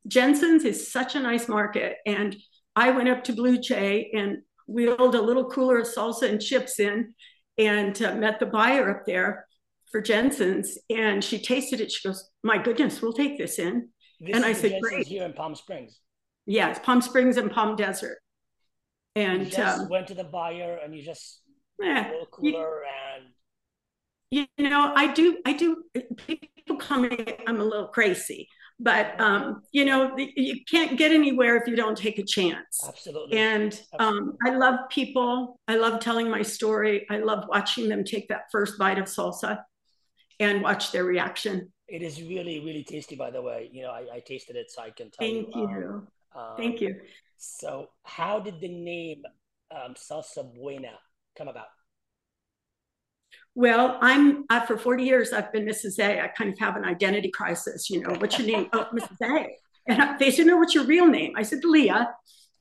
Jensen's 0.08 0.63
is 0.65 0.91
such 0.91 1.15
a 1.15 1.20
nice 1.20 1.48
market. 1.48 1.98
And 2.05 2.36
I 2.75 2.91
went 2.91 3.10
up 3.10 3.24
to 3.25 3.34
Blue 3.34 3.60
Jay 3.60 4.12
and 4.13 4.39
wheeled 4.67 5.15
a 5.15 5.22
little 5.22 5.50
cooler 5.50 5.79
of 5.79 5.88
salsa 5.88 6.29
and 6.29 6.41
chips 6.41 6.79
in 6.79 7.13
and 7.58 8.01
uh, 8.01 8.15
met 8.15 8.39
the 8.39 8.46
buyer 8.46 8.89
up 8.89 9.05
there 9.05 9.46
for 9.91 10.01
Jensen's. 10.01 10.77
And 10.89 11.24
she 11.24 11.39
tasted 11.39 11.81
it. 11.81 11.91
She 11.91 12.08
goes, 12.08 12.29
My 12.43 12.58
goodness, 12.58 13.01
we'll 13.01 13.13
take 13.13 13.38
this 13.38 13.60
in. 13.60 13.89
This 14.20 14.36
and 14.36 14.46
I 14.46 14.53
said, 14.53 14.72
Jensen's 14.72 14.89
Great. 14.89 15.08
here 15.08 15.25
in 15.25 15.34
Palm 15.34 15.55
Springs. 15.55 16.00
Yes, 16.46 16.79
Palm 16.84 17.01
Springs 17.01 17.38
and 17.38 17.51
Palm 17.51 17.75
Desert. 17.75 18.17
And 19.15 19.46
you 19.46 19.51
just 19.51 19.81
um, 19.81 19.89
went 19.89 20.08
to 20.08 20.13
the 20.13 20.24
buyer 20.24 20.79
and 20.84 20.96
you 20.96 21.03
just 21.03 21.41
yeah, 21.79 22.10
a 22.10 22.12
little 22.12 22.25
cooler 22.27 22.84
and 23.15 23.25
you 24.31 24.48
know, 24.58 24.93
I 24.96 25.13
do, 25.13 25.39
I 25.46 25.53
do. 25.53 25.84
People 26.25 26.77
call 26.77 27.01
me, 27.01 27.17
I'm 27.46 27.60
a 27.60 27.63
little 27.63 27.88
crazy, 27.88 28.48
but 28.81 29.19
um, 29.21 29.61
you 29.71 29.85
know, 29.85 30.17
you 30.17 30.63
can't 30.69 30.97
get 30.97 31.11
anywhere 31.11 31.55
if 31.55 31.67
you 31.67 31.75
don't 31.75 31.97
take 31.97 32.17
a 32.17 32.23
chance. 32.23 32.83
Absolutely. 32.88 33.38
And 33.38 33.79
um, 34.00 34.38
I 34.45 34.55
love 34.55 34.89
people. 34.89 35.59
I 35.67 35.75
love 35.75 36.00
telling 36.00 36.29
my 36.29 36.41
story. 36.41 37.05
I 37.09 37.17
love 37.17 37.45
watching 37.47 37.88
them 37.88 38.03
take 38.03 38.27
that 38.29 38.45
first 38.51 38.77
bite 38.79 38.97
of 38.97 39.05
salsa 39.05 39.59
and 40.39 40.61
watch 40.61 40.91
their 40.91 41.03
reaction. 41.03 41.71
It 41.88 42.01
is 42.01 42.21
really, 42.21 42.59
really 42.59 42.83
tasty, 42.83 43.15
by 43.15 43.29
the 43.29 43.41
way. 43.41 43.69
You 43.71 43.83
know, 43.83 43.91
I, 43.91 44.05
I 44.15 44.19
tasted 44.25 44.55
it, 44.55 44.71
so 44.71 44.81
I 44.81 44.89
can 44.89 45.11
tell 45.11 45.27
Thank 45.27 45.55
you. 45.55 45.61
you. 45.61 46.07
Um, 46.35 46.57
Thank 46.57 46.81
you. 46.81 46.95
So, 47.38 47.89
how 48.03 48.39
did 48.39 48.59
the 48.61 48.69
name 48.69 49.23
um, 49.71 49.93
Salsa 49.93 50.53
Buena 50.55 50.93
come 51.38 51.47
about? 51.47 51.67
Well, 53.53 53.98
I'm 54.01 54.46
uh, 54.50 54.65
for 54.65 54.77
40 54.77 55.03
years, 55.03 55.34
I've 55.34 55.51
been 55.51 55.65
Mrs. 55.65 56.00
A. 56.00 56.22
I 56.22 56.27
kind 56.29 56.51
of 56.51 56.60
have 56.60 56.77
an 56.77 56.86
identity 56.86 57.29
crisis. 57.29 57.89
You 57.89 58.01
know, 58.01 58.15
what's 58.17 58.39
your 58.39 58.48
name? 58.48 58.70
oh, 58.74 58.88
Mrs. 58.93 59.17
A. 59.22 59.48
And 59.88 60.20
they 60.20 60.31
said, 60.31 60.46
no, 60.46 60.58
what's 60.58 60.75
your 60.75 60.86
real 60.86 61.08
name? 61.08 61.34
I 61.36 61.43
said, 61.43 61.63
Leah. 61.63 62.13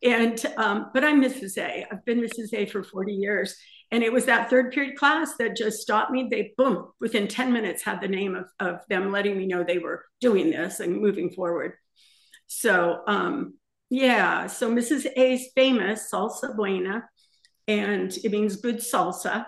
And, 0.02 0.44
um, 0.56 0.90
but 0.94 1.04
I'm 1.04 1.22
Mrs. 1.22 1.58
A. 1.58 1.86
I've 1.90 2.04
been 2.04 2.20
Mrs. 2.20 2.54
A 2.54 2.66
for 2.66 2.82
40 2.82 3.12
years. 3.12 3.54
And 3.92 4.02
it 4.02 4.12
was 4.12 4.24
that 4.26 4.48
third 4.48 4.72
period 4.72 4.96
class 4.96 5.36
that 5.38 5.56
just 5.56 5.80
stopped 5.80 6.10
me. 6.10 6.28
They, 6.30 6.54
boom, 6.56 6.88
within 7.00 7.28
10 7.28 7.52
minutes 7.52 7.82
had 7.82 8.00
the 8.00 8.08
name 8.08 8.34
of, 8.34 8.46
of 8.60 8.80
them 8.88 9.12
letting 9.12 9.36
me 9.36 9.46
know 9.46 9.62
they 9.62 9.78
were 9.78 10.04
doing 10.20 10.50
this 10.50 10.80
and 10.80 11.00
moving 11.00 11.30
forward. 11.30 11.74
So, 12.46 13.02
um, 13.06 13.54
yeah, 13.90 14.46
so 14.46 14.72
Mrs. 14.72 15.06
A 15.16 15.32
is 15.34 15.48
famous, 15.54 16.08
salsa 16.12 16.54
buena, 16.54 17.04
and 17.66 18.16
it 18.24 18.30
means 18.30 18.56
good 18.56 18.78
salsa. 18.78 19.46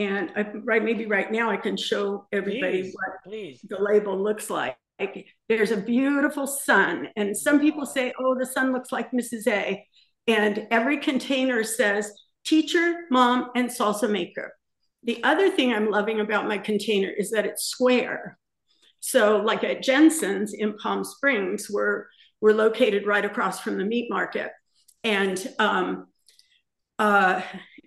And 0.00 0.32
I, 0.34 0.50
right, 0.64 0.82
maybe 0.82 1.04
right 1.04 1.30
now 1.30 1.50
I 1.50 1.58
can 1.58 1.76
show 1.76 2.26
everybody 2.32 2.84
please, 2.84 2.94
what 2.94 3.22
please. 3.22 3.60
the 3.68 3.78
label 3.78 4.18
looks 4.18 4.48
like. 4.48 4.78
There's 5.46 5.72
a 5.72 5.76
beautiful 5.76 6.46
sun, 6.46 7.08
and 7.16 7.36
some 7.36 7.60
people 7.60 7.84
say, 7.84 8.12
"Oh, 8.18 8.34
the 8.34 8.46
sun 8.46 8.72
looks 8.72 8.90
like 8.92 9.12
Mrs. 9.12 9.46
A," 9.46 9.86
and 10.26 10.66
every 10.70 10.96
container 10.96 11.62
says 11.64 12.12
"teacher, 12.44 13.00
mom, 13.10 13.50
and 13.54 13.68
salsa 13.68 14.10
maker." 14.10 14.54
The 15.02 15.22
other 15.22 15.50
thing 15.50 15.70
I'm 15.70 15.90
loving 15.90 16.20
about 16.20 16.48
my 16.48 16.56
container 16.56 17.10
is 17.10 17.30
that 17.32 17.44
it's 17.44 17.64
square. 17.64 18.38
So, 19.00 19.36
like 19.38 19.64
at 19.64 19.82
Jensen's 19.82 20.54
in 20.54 20.78
Palm 20.78 21.04
Springs, 21.04 21.68
we're 21.70 22.06
we're 22.40 22.54
located 22.54 23.06
right 23.06 23.24
across 23.24 23.60
from 23.60 23.76
the 23.76 23.84
meat 23.84 24.08
market, 24.10 24.50
and 25.04 25.46
um, 25.58 26.06
uh, 26.98 27.42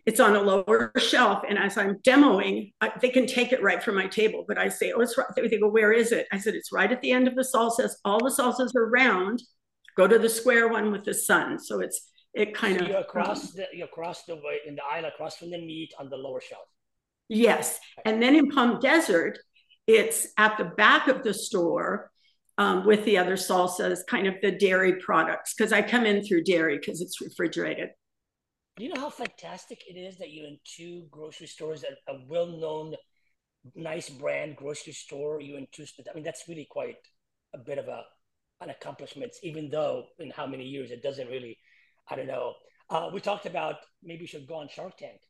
it's 0.05 0.19
on 0.19 0.35
a 0.35 0.41
lower 0.41 0.91
shelf. 0.97 1.43
And 1.47 1.57
as 1.57 1.77
I'm 1.77 1.95
demoing, 1.99 2.73
I, 2.81 2.91
they 3.01 3.09
can 3.09 3.25
take 3.25 3.53
it 3.53 3.63
right 3.63 3.81
from 3.81 3.95
my 3.95 4.07
table. 4.07 4.43
But 4.47 4.57
I 4.57 4.69
say, 4.69 4.91
oh, 4.91 5.01
it's 5.01 5.17
right. 5.17 5.27
They 5.35 5.59
go, 5.59 5.69
where 5.69 5.93
is 5.93 6.11
it? 6.11 6.27
I 6.31 6.39
said, 6.39 6.55
it's 6.55 6.71
right 6.71 6.91
at 6.91 7.01
the 7.01 7.11
end 7.11 7.27
of 7.27 7.35
the 7.35 7.47
salsas. 7.53 7.91
All 8.03 8.19
the 8.19 8.29
salsas 8.29 8.75
are 8.75 8.89
round. 8.89 9.41
Go 9.95 10.07
to 10.07 10.19
the 10.19 10.29
square 10.29 10.67
one 10.67 10.91
with 10.91 11.03
the 11.03 11.13
sun. 11.13 11.59
So 11.59 11.79
it's 11.79 12.09
it 12.33 12.55
kind 12.55 12.79
so 12.79 12.85
of 12.85 12.89
you're 12.89 12.99
across 12.99 13.51
the 13.51 13.67
you're 13.73 13.85
across 13.85 14.23
the 14.23 14.35
way 14.35 14.59
in 14.67 14.75
the 14.75 14.81
aisle 14.83 15.05
across 15.05 15.37
from 15.37 15.51
the 15.51 15.57
meat 15.59 15.93
on 15.99 16.09
the 16.09 16.17
lower 16.17 16.41
shelf. 16.41 16.63
Yes, 17.29 17.79
and 18.05 18.21
then 18.21 18.35
in 18.35 18.49
Palm 18.49 18.79
Desert, 18.79 19.37
it's 19.87 20.27
at 20.37 20.57
the 20.57 20.65
back 20.65 21.07
of 21.07 21.23
the 21.23 21.33
store 21.33 22.11
um, 22.57 22.85
with 22.85 23.05
the 23.05 23.17
other 23.17 23.35
salsas, 23.35 23.99
kind 24.07 24.27
of 24.27 24.35
the 24.41 24.51
dairy 24.51 24.95
products, 24.95 25.53
because 25.53 25.71
I 25.71 25.81
come 25.81 26.05
in 26.05 26.25
through 26.25 26.43
dairy 26.43 26.77
because 26.79 27.01
it's 27.01 27.21
refrigerated. 27.21 27.89
Do 28.75 28.83
you 28.83 28.93
know 28.93 29.01
how 29.01 29.09
fantastic 29.09 29.83
it 29.87 29.97
is 29.97 30.17
that 30.17 30.31
you're 30.31 30.47
in 30.47 30.57
two 30.63 31.05
grocery 31.11 31.47
stores, 31.47 31.83
a, 31.83 32.11
a 32.11 32.17
well-known, 32.27 32.95
nice 33.75 34.09
brand 34.09 34.55
grocery 34.55 34.93
store? 34.93 35.41
You're 35.41 35.59
in 35.59 35.67
two. 35.71 35.85
I 36.09 36.15
mean, 36.15 36.23
that's 36.23 36.47
really 36.47 36.67
quite 36.69 36.95
a 37.53 37.59
bit 37.59 37.77
of 37.77 37.87
a 37.87 38.03
an 38.61 38.69
accomplishment, 38.69 39.33
even 39.43 39.69
though 39.69 40.05
in 40.19 40.31
how 40.31 40.47
many 40.47 40.63
years 40.63 40.89
it 40.89 41.03
doesn't 41.03 41.27
really. 41.27 41.57
I 42.09 42.15
don't 42.15 42.27
know. 42.27 42.53
Uh, 42.89 43.09
we 43.13 43.21
talked 43.21 43.45
about 43.45 43.75
maybe 44.03 44.21
you 44.21 44.27
should 44.27 44.47
go 44.47 44.55
on 44.55 44.67
Shark 44.69 44.97
Tank, 44.97 45.21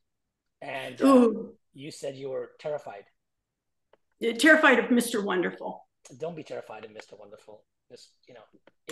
and 0.62 1.00
uh, 1.02 1.28
you 1.74 1.90
said 1.90 2.16
you 2.16 2.30
were 2.30 2.52
terrified. 2.58 3.04
Terrified 4.38 4.78
of 4.78 4.86
Mr. 4.86 5.22
Wonderful. 5.22 5.86
Don't 6.18 6.36
be 6.36 6.42
terrified 6.42 6.84
of 6.84 6.92
Mr. 6.92 7.18
Wonderful. 7.18 7.62
Just 7.90 8.10
you 8.26 8.34
know, 8.34 8.40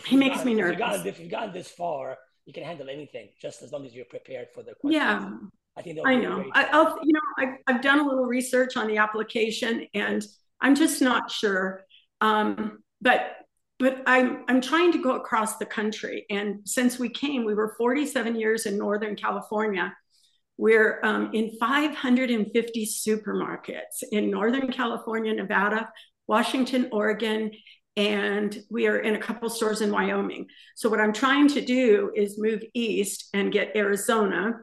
he 0.04 0.16
makes 0.16 0.36
gotten, 0.36 0.52
me 0.52 0.60
nervous. 0.60 0.74
If 0.74 0.78
you've, 0.78 0.88
gotten, 0.88 1.06
if 1.06 1.20
you've 1.20 1.30
gotten 1.30 1.52
this 1.52 1.68
far, 1.68 2.18
you 2.46 2.52
can 2.52 2.64
handle 2.64 2.88
anything, 2.90 3.28
just 3.40 3.62
as 3.62 3.72
long 3.72 3.86
as 3.86 3.94
you're 3.94 4.04
prepared 4.04 4.48
for 4.54 4.62
the 4.62 4.74
questions. 4.74 4.94
Yeah, 4.94 5.30
I 5.76 5.82
think 5.82 5.98
I 6.04 6.16
know. 6.16 6.44
I, 6.52 6.76
will 6.76 6.98
you 7.02 7.12
know, 7.12 7.20
I've, 7.38 7.56
I've 7.66 7.82
done 7.82 8.00
a 8.00 8.02
little 8.02 8.24
research 8.24 8.76
on 8.76 8.88
the 8.88 8.98
application, 8.98 9.86
and 9.94 10.24
I'm 10.60 10.74
just 10.74 11.00
not 11.00 11.30
sure. 11.30 11.84
Um, 12.20 12.82
but 13.00 13.36
but 13.78 14.02
I'm 14.06 14.44
I'm 14.48 14.60
trying 14.60 14.92
to 14.92 15.02
go 15.02 15.16
across 15.16 15.56
the 15.56 15.66
country, 15.66 16.26
and 16.30 16.60
since 16.64 16.98
we 16.98 17.08
came, 17.08 17.44
we 17.44 17.54
were 17.54 17.74
47 17.78 18.36
years 18.36 18.66
in 18.66 18.76
Northern 18.76 19.16
California. 19.16 19.94
We're 20.58 21.00
um, 21.02 21.30
in 21.32 21.56
550 21.58 22.86
supermarkets 22.86 24.02
in 24.12 24.30
Northern 24.30 24.70
California, 24.70 25.32
Nevada, 25.32 25.90
Washington, 26.28 26.88
Oregon, 26.92 27.50
and 27.96 28.56
we 28.70 28.86
are 28.86 28.98
in 28.98 29.14
a 29.14 29.18
couple 29.18 29.50
stores 29.50 29.80
in 29.80 29.90
Wyoming. 29.90 30.46
So 30.74 30.88
what 30.88 31.00
I'm 31.00 31.12
trying 31.12 31.48
to 31.48 31.60
do 31.60 32.10
is 32.14 32.38
move 32.38 32.62
east 32.74 33.28
and 33.34 33.52
get 33.52 33.76
Arizona, 33.76 34.60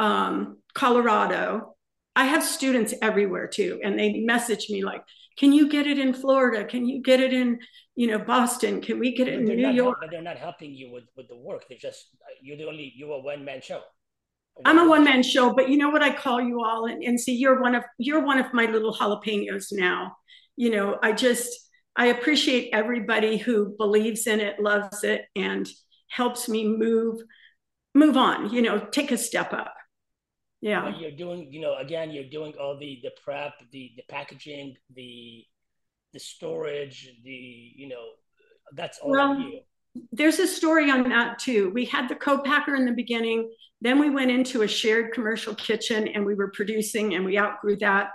um, 0.00 0.58
Colorado. 0.74 1.74
I 2.16 2.24
have 2.24 2.42
students 2.42 2.94
everywhere 3.02 3.46
too, 3.46 3.80
and 3.84 3.98
they 3.98 4.20
message 4.20 4.70
me 4.70 4.82
like, 4.82 5.02
"Can 5.36 5.52
you 5.52 5.68
get 5.68 5.86
it 5.86 5.98
in 5.98 6.14
Florida? 6.14 6.64
Can 6.64 6.86
you 6.86 7.02
get 7.02 7.20
it 7.20 7.32
in, 7.32 7.60
you 7.94 8.06
know, 8.06 8.18
Boston? 8.18 8.80
Can 8.80 8.98
we 8.98 9.14
get 9.14 9.28
it 9.28 9.34
in 9.34 9.44
New 9.44 9.68
York?" 9.68 9.98
but 10.00 10.10
they're 10.10 10.22
not 10.22 10.38
helping 10.38 10.74
you 10.74 10.90
with, 10.90 11.04
with 11.16 11.28
the 11.28 11.36
work. 11.36 11.66
They're 11.68 11.78
just 11.78 12.06
you're 12.40 12.56
the 12.56 12.66
only 12.66 12.92
you're 12.96 13.12
a 13.12 13.20
one 13.20 13.44
man 13.44 13.60
show. 13.60 13.82
I'm 14.64 14.78
a 14.78 14.88
one 14.88 15.04
man 15.04 15.22
show, 15.22 15.52
but 15.52 15.68
you 15.68 15.76
know 15.76 15.90
what 15.90 16.02
I 16.02 16.12
call 16.12 16.40
you 16.40 16.64
all, 16.64 16.86
and, 16.86 17.04
and 17.04 17.20
see, 17.20 17.36
you're 17.36 17.60
one 17.60 17.74
of 17.74 17.84
you're 17.98 18.24
one 18.24 18.38
of 18.38 18.52
my 18.52 18.64
little 18.66 18.94
jalapenos 18.94 19.66
now. 19.70 20.16
You 20.56 20.70
know, 20.70 20.98
I 21.02 21.12
just 21.12 21.67
I 21.98 22.06
appreciate 22.06 22.70
everybody 22.72 23.36
who 23.36 23.74
believes 23.76 24.26
in 24.26 24.40
it, 24.40 24.58
loves 24.60 25.04
it, 25.04 25.26
and 25.36 25.68
helps 26.08 26.48
me 26.48 26.66
move 26.66 27.20
move 27.94 28.16
on. 28.16 28.50
You 28.50 28.62
know, 28.62 28.78
take 28.78 29.12
a 29.12 29.18
step 29.18 29.52
up. 29.52 29.74
Yeah, 30.60 30.96
you're 30.96 31.10
doing. 31.10 31.52
You 31.52 31.60
know, 31.60 31.76
again, 31.76 32.10
you're 32.10 32.30
doing 32.30 32.54
all 32.58 32.78
the 32.78 33.00
the 33.02 33.10
prep, 33.22 33.52
the 33.72 33.92
the 33.96 34.02
packaging, 34.08 34.76
the 34.94 35.44
the 36.14 36.20
storage, 36.20 37.10
the 37.24 37.30
you 37.30 37.88
know, 37.88 38.06
that's 38.72 38.98
all 39.00 39.10
well, 39.10 39.38
you 39.38 39.60
there's 40.12 40.38
a 40.38 40.46
story 40.46 40.90
on 40.90 41.08
that 41.08 41.38
too. 41.38 41.70
We 41.70 41.84
had 41.84 42.08
the 42.08 42.14
co-packer 42.14 42.74
in 42.74 42.84
the 42.84 42.92
beginning, 42.92 43.50
then 43.80 43.98
we 43.98 44.10
went 44.10 44.30
into 44.30 44.62
a 44.62 44.68
shared 44.68 45.12
commercial 45.12 45.54
kitchen 45.54 46.08
and 46.08 46.24
we 46.24 46.34
were 46.34 46.50
producing 46.50 47.14
and 47.14 47.24
we 47.24 47.38
outgrew 47.38 47.76
that. 47.78 48.10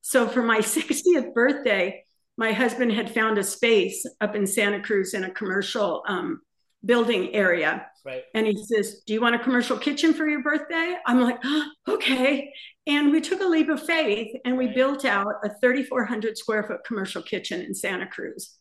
So 0.00 0.28
for 0.28 0.42
my 0.42 0.58
60th 0.58 1.34
birthday, 1.34 2.04
my 2.38 2.52
husband 2.52 2.92
had 2.92 3.12
found 3.12 3.36
a 3.36 3.42
space 3.42 4.06
up 4.20 4.36
in 4.36 4.46
Santa 4.46 4.80
Cruz 4.80 5.12
in 5.12 5.24
a 5.24 5.30
commercial 5.30 6.04
um, 6.06 6.40
building 6.84 7.34
area. 7.34 7.84
Right. 8.06 8.22
And 8.32 8.46
he 8.46 8.56
says, 8.64 9.02
Do 9.06 9.12
you 9.12 9.20
want 9.20 9.34
a 9.34 9.40
commercial 9.40 9.76
kitchen 9.76 10.14
for 10.14 10.26
your 10.26 10.42
birthday? 10.42 10.96
I'm 11.04 11.20
like, 11.20 11.38
oh, 11.44 11.66
Okay. 11.88 12.52
And 12.86 13.10
we 13.10 13.20
took 13.20 13.42
a 13.42 13.46
leap 13.46 13.68
of 13.68 13.84
faith 13.84 14.34
and 14.44 14.56
we 14.56 14.66
right. 14.66 14.74
built 14.74 15.04
out 15.04 15.34
a 15.44 15.50
3,400 15.60 16.38
square 16.38 16.62
foot 16.62 16.84
commercial 16.86 17.22
kitchen 17.22 17.60
in 17.60 17.74
Santa 17.74 18.06
Cruz. 18.06 18.54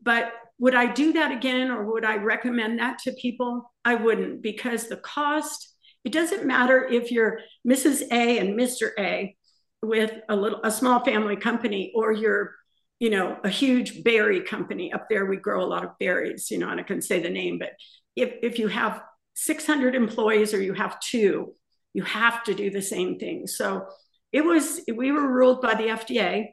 But 0.00 0.32
would 0.58 0.76
I 0.76 0.86
do 0.86 1.12
that 1.14 1.32
again 1.32 1.70
or 1.70 1.92
would 1.92 2.04
I 2.04 2.16
recommend 2.16 2.78
that 2.78 3.00
to 3.00 3.12
people? 3.12 3.70
I 3.84 3.96
wouldn't 3.96 4.40
because 4.40 4.86
the 4.86 4.96
cost, 4.98 5.74
it 6.04 6.12
doesn't 6.12 6.46
matter 6.46 6.86
if 6.86 7.10
you're 7.10 7.40
Mrs. 7.68 8.02
A 8.12 8.38
and 8.38 8.58
Mr. 8.58 8.90
A 8.98 9.36
with 9.82 10.12
a 10.28 10.36
little 10.36 10.60
a 10.62 10.70
small 10.70 11.04
family 11.04 11.36
company 11.36 11.92
or 11.94 12.12
you're 12.12 12.54
you 13.00 13.10
know 13.10 13.36
a 13.42 13.48
huge 13.48 14.04
berry 14.04 14.42
company. 14.42 14.92
Up 14.92 15.06
there 15.10 15.26
we 15.26 15.36
grow 15.36 15.64
a 15.64 15.66
lot 15.66 15.84
of 15.84 15.98
berries 15.98 16.50
you 16.50 16.58
know 16.58 16.68
and 16.68 16.78
i 16.78 16.84
can 16.84 17.02
say 17.02 17.20
the 17.20 17.30
name 17.30 17.58
but 17.58 17.72
if, 18.14 18.34
if 18.42 18.58
you 18.58 18.68
have 18.68 19.02
600 19.34 19.94
employees 19.94 20.54
or 20.54 20.62
you 20.62 20.74
have 20.74 21.00
two 21.00 21.54
you 21.92 22.02
have 22.04 22.44
to 22.44 22.54
do 22.54 22.70
the 22.70 22.82
same 22.82 23.18
thing. 23.18 23.46
So 23.46 23.86
it 24.32 24.44
was 24.44 24.80
we 24.94 25.10
were 25.10 25.26
ruled 25.26 25.60
by 25.60 25.74
the 25.74 25.88
fda 25.88 26.46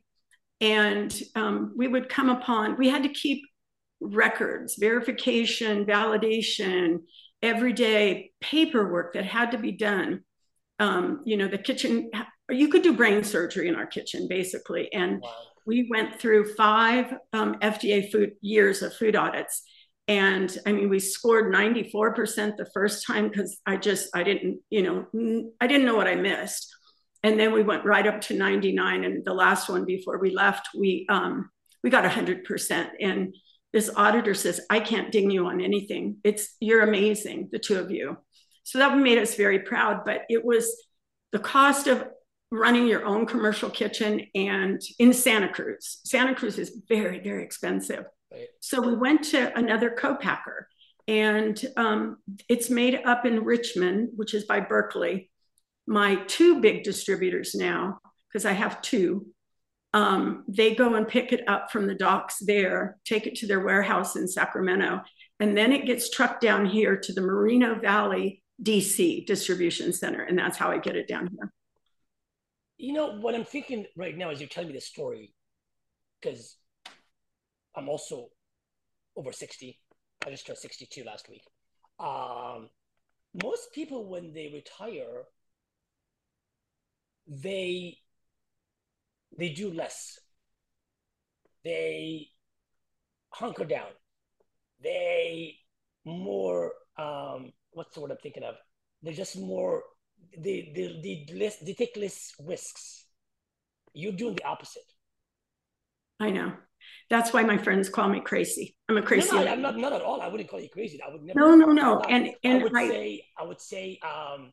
and 0.59 1.21
um, 1.35 1.73
we 1.77 1.87
would 1.87 2.09
come 2.09 2.29
upon 2.29 2.77
we 2.77 2.89
had 2.89 3.03
to 3.03 3.09
keep 3.09 3.43
records 3.99 4.75
verification 4.79 5.85
validation 5.85 6.99
everyday 7.43 8.31
paperwork 8.41 9.13
that 9.13 9.25
had 9.25 9.51
to 9.51 9.57
be 9.57 9.71
done. 9.71 10.23
Um, 10.79 11.21
you 11.25 11.37
know 11.37 11.47
the 11.47 11.57
kitchen 11.57 12.09
you 12.49 12.69
could 12.69 12.83
do 12.83 12.95
brain 12.95 13.23
surgery 13.23 13.67
in 13.67 13.75
our 13.75 13.87
kitchen 13.87 14.27
basically 14.27 14.91
and 14.93 15.21
wow. 15.21 15.29
We 15.67 15.85
went 15.91 16.19
through 16.19 16.55
five 16.55 17.13
um, 17.33 17.55
fda 17.55 18.09
food 18.09 18.31
years 18.41 18.81
of 18.81 18.95
food 18.95 19.15
audits. 19.15 19.61
And 20.07 20.57
i 20.65 20.71
mean 20.71 20.89
we 20.89 20.99
scored 20.99 21.53
94% 21.53 22.55
the 22.55 22.69
first 22.73 23.05
time 23.05 23.27
because 23.27 23.59
i 23.65 23.75
just 23.75 24.09
i 24.15 24.23
didn't 24.23 24.61
you 24.69 24.81
know 24.81 25.51
i 25.61 25.67
didn't 25.67 25.85
know 25.85 25.95
what 25.95 26.07
i 26.07 26.15
missed. 26.15 26.73
And 27.23 27.37
then 27.37 27.51
we 27.51 27.63
went 27.63 27.83
right 27.83 28.07
up 28.07 28.21
to 28.21 28.35
99 28.35 29.03
and 29.03 29.25
the 29.25 29.33
last 29.33 29.69
one 29.69 29.85
before 29.85 30.17
we 30.17 30.31
left 30.31 30.69
we 30.75 31.05
um, 31.09 31.49
we 31.83 31.89
got 31.89 32.09
100% 32.09 32.87
and 33.01 33.35
this 33.73 33.91
auditor 33.95 34.33
says 34.33 34.61
i 34.69 34.79
can't 34.79 35.11
ding 35.11 35.29
you 35.29 35.45
on 35.47 35.59
anything. 35.61 36.17
It's 36.23 36.55
you're 36.61 36.83
amazing 36.83 37.49
the 37.51 37.59
two 37.59 37.77
of 37.77 37.91
you. 37.91 38.17
So 38.63 38.79
that 38.79 38.97
made 38.97 39.17
us 39.17 39.35
very 39.35 39.59
proud 39.59 40.05
but 40.05 40.21
it 40.29 40.45
was 40.45 40.73
the 41.33 41.39
cost 41.39 41.87
of 41.87 42.07
running 42.51 42.87
your 42.87 43.05
own 43.05 43.25
commercial 43.25 43.69
kitchen 43.69 44.21
and 44.35 44.81
in 44.99 45.11
santa 45.11 45.49
cruz 45.49 45.99
santa 46.05 46.33
cruz 46.33 46.57
is 46.57 46.81
very 46.87 47.19
very 47.19 47.43
expensive 47.43 48.05
right. 48.31 48.47
so 48.61 48.81
we 48.81 48.95
went 48.95 49.23
to 49.23 49.55
another 49.57 49.89
co-packer 49.89 50.67
and 51.09 51.65
um, 51.77 52.17
it's 52.49 52.69
made 52.69 53.01
up 53.05 53.25
in 53.25 53.43
richmond 53.43 54.09
which 54.15 54.33
is 54.33 54.45
by 54.45 54.59
berkeley 54.59 55.29
my 55.87 56.15
two 56.27 56.59
big 56.59 56.83
distributors 56.83 57.55
now, 57.55 57.99
because 58.27 58.45
I 58.45 58.51
have 58.51 58.81
two, 58.81 59.27
um, 59.93 60.43
they 60.47 60.75
go 60.75 60.95
and 60.95 61.07
pick 61.07 61.31
it 61.31 61.47
up 61.47 61.71
from 61.71 61.87
the 61.87 61.95
docks 61.95 62.39
there, 62.39 62.97
take 63.05 63.25
it 63.25 63.35
to 63.35 63.47
their 63.47 63.61
warehouse 63.61 64.17
in 64.17 64.27
Sacramento, 64.27 65.01
and 65.39 65.57
then 65.57 65.71
it 65.71 65.85
gets 65.85 66.09
trucked 66.09 66.41
down 66.41 66.65
here 66.65 66.97
to 66.97 67.13
the 67.13 67.21
Moreno 67.21 67.79
Valley 67.79 68.43
DC 68.61 69.25
distribution 69.25 69.93
center, 69.93 70.23
and 70.23 70.37
that's 70.37 70.57
how 70.57 70.69
I 70.69 70.77
get 70.77 70.97
it 70.97 71.07
down 71.07 71.29
here. 71.31 71.51
You 72.77 72.93
know 72.93 73.17
what 73.17 73.33
I'm 73.33 73.45
thinking 73.45 73.85
right 73.95 74.15
now 74.15 74.29
as 74.29 74.39
you're 74.39 74.49
telling 74.49 74.69
me 74.69 74.75
this 74.75 74.87
story, 74.87 75.33
because 76.21 76.57
I'm 77.75 77.89
also 77.89 78.29
over 79.15 79.31
60. 79.31 79.79
I 80.25 80.29
just 80.29 80.45
turned 80.45 80.59
62 80.59 81.03
last 81.03 81.27
week. 81.29 81.43
Um, 81.99 82.69
most 83.43 83.71
people, 83.73 84.09
when 84.09 84.33
they 84.33 84.51
retire, 84.53 85.23
they 87.27 87.97
they 89.37 89.49
do 89.49 89.71
less. 89.71 90.19
They 91.63 92.29
hunker 93.29 93.65
down. 93.65 93.89
They 94.81 95.57
more 96.05 96.73
um, 96.97 97.51
what's 97.71 97.93
the 97.93 98.01
word 98.01 98.11
I'm 98.11 98.17
thinking 98.17 98.43
of? 98.43 98.55
They're 99.03 99.13
just 99.13 99.37
more 99.37 99.83
they 100.37 100.71
they 100.75 101.25
they, 101.27 101.33
less, 101.35 101.57
they 101.57 101.73
take 101.73 101.95
less 101.97 102.33
risks. 102.45 103.05
You're 103.93 104.13
doing 104.13 104.35
the 104.35 104.45
opposite. 104.45 104.83
I 106.19 106.29
know. 106.29 106.53
That's 107.09 107.33
why 107.33 107.43
my 107.43 107.57
friends 107.57 107.89
call 107.89 108.09
me 108.09 108.19
crazy. 108.19 108.75
I'm 108.89 108.97
a 108.97 109.01
crazy. 109.01 109.31
No, 109.31 109.43
no 109.43 109.51
I'm 109.51 109.61
not, 109.61 109.77
not 109.77 109.93
at 109.93 110.01
all. 110.01 110.21
I 110.21 110.27
wouldn't 110.27 110.49
call 110.49 110.59
you 110.59 110.69
crazy. 110.69 110.99
I 111.01 111.11
would 111.11 111.23
never. 111.23 111.39
No, 111.39 111.55
no, 111.55 111.71
no. 111.71 112.01
And 112.01 112.29
and 112.43 112.59
I 112.59 112.63
would 112.63 112.75
I, 112.75 112.87
say 112.87 113.23
I 113.37 113.43
would 113.43 113.61
say 113.61 113.99
um, 114.03 114.51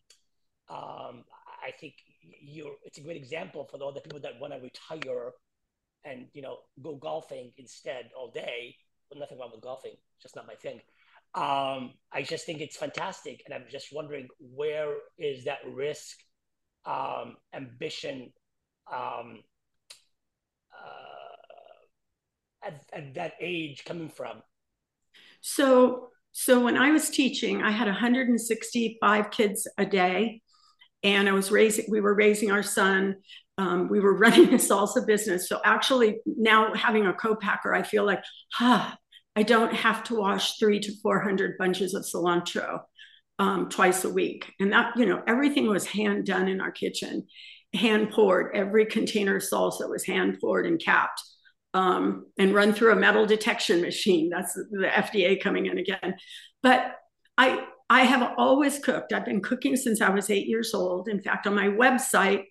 um, 0.68 1.24
I 1.64 1.70
think 1.80 1.94
you're 2.40 2.74
it's 2.84 2.98
a 2.98 3.00
great 3.02 3.16
example 3.16 3.68
for 3.70 3.78
all 3.82 3.92
the 3.92 4.00
people 4.00 4.20
that 4.20 4.40
want 4.40 4.52
to 4.52 4.60
retire 4.60 5.32
and 6.04 6.26
you 6.32 6.42
know 6.42 6.58
go 6.82 6.96
golfing 6.96 7.52
instead 7.58 8.10
all 8.16 8.30
day. 8.30 8.76
But 9.08 9.18
nothing 9.18 9.38
wrong 9.38 9.50
with 9.52 9.60
golfing, 9.60 9.92
It's 9.92 10.22
just 10.22 10.36
not 10.36 10.46
my 10.46 10.54
thing. 10.54 10.80
Um, 11.34 11.92
I 12.12 12.22
just 12.22 12.46
think 12.46 12.60
it's 12.60 12.76
fantastic, 12.76 13.42
and 13.44 13.54
I'm 13.54 13.64
just 13.70 13.88
wondering 13.92 14.28
where 14.38 14.94
is 15.18 15.44
that 15.44 15.58
risk, 15.68 16.16
um, 16.86 17.36
ambition, 17.52 18.32
um, 18.92 19.42
uh, 20.72 21.34
at, 22.66 22.84
at 22.92 23.14
that 23.14 23.32
age 23.40 23.84
coming 23.84 24.08
from? 24.08 24.42
So, 25.40 26.08
so 26.32 26.60
when 26.60 26.76
I 26.76 26.90
was 26.90 27.10
teaching, 27.10 27.62
I 27.62 27.70
had 27.70 27.86
165 27.86 29.30
kids 29.30 29.68
a 29.78 29.86
day 29.86 30.40
and 31.02 31.28
I 31.28 31.32
was 31.32 31.50
raising, 31.50 31.84
we 31.88 32.00
were 32.00 32.14
raising 32.14 32.50
our 32.50 32.62
son. 32.62 33.16
Um, 33.58 33.88
we 33.88 34.00
were 34.00 34.14
running 34.18 34.48
a 34.54 34.56
salsa 34.56 35.06
business. 35.06 35.48
So 35.48 35.60
actually, 35.64 36.18
now 36.26 36.74
having 36.74 37.06
a 37.06 37.12
co-packer, 37.12 37.74
I 37.74 37.82
feel 37.82 38.04
like, 38.04 38.22
ah, 38.60 38.96
I 39.36 39.42
don't 39.42 39.74
have 39.74 40.04
to 40.04 40.14
wash 40.16 40.58
three 40.58 40.80
to 40.80 40.92
400 41.02 41.58
bunches 41.58 41.94
of 41.94 42.04
cilantro. 42.04 42.80
um, 43.38 43.68
twice 43.68 44.04
a 44.04 44.10
week. 44.10 44.52
And 44.60 44.72
that, 44.72 44.96
you 44.96 45.06
know, 45.06 45.22
everything 45.26 45.66
was 45.66 45.86
hand 45.86 46.26
done 46.26 46.46
in 46.48 46.60
our 46.60 46.70
kitchen, 46.70 47.26
hand 47.74 48.10
poured. 48.10 48.54
Every 48.54 48.86
container 48.86 49.34
of 49.36 49.42
salsa 49.42 49.88
was 49.88 50.06
hand 50.06 50.38
poured 50.40 50.66
and 50.66 50.80
capped 50.80 51.20
um, 51.72 52.26
and 52.38 52.54
run 52.54 52.72
through 52.72 52.92
a 52.92 52.96
metal 52.96 53.26
detection 53.26 53.80
machine. 53.80 54.30
That's 54.30 54.54
the 54.54 54.88
FDA 54.88 55.42
coming 55.42 55.66
in 55.66 55.78
again. 55.78 56.14
But 56.62 56.94
I, 57.36 57.66
I 57.90 58.02
have 58.02 58.34
always 58.38 58.78
cooked. 58.78 59.12
I've 59.12 59.24
been 59.24 59.42
cooking 59.42 59.74
since 59.76 60.00
I 60.00 60.10
was 60.10 60.30
eight 60.30 60.46
years 60.46 60.72
old. 60.72 61.08
In 61.08 61.20
fact, 61.20 61.48
on 61.48 61.56
my 61.56 61.66
website, 61.66 62.44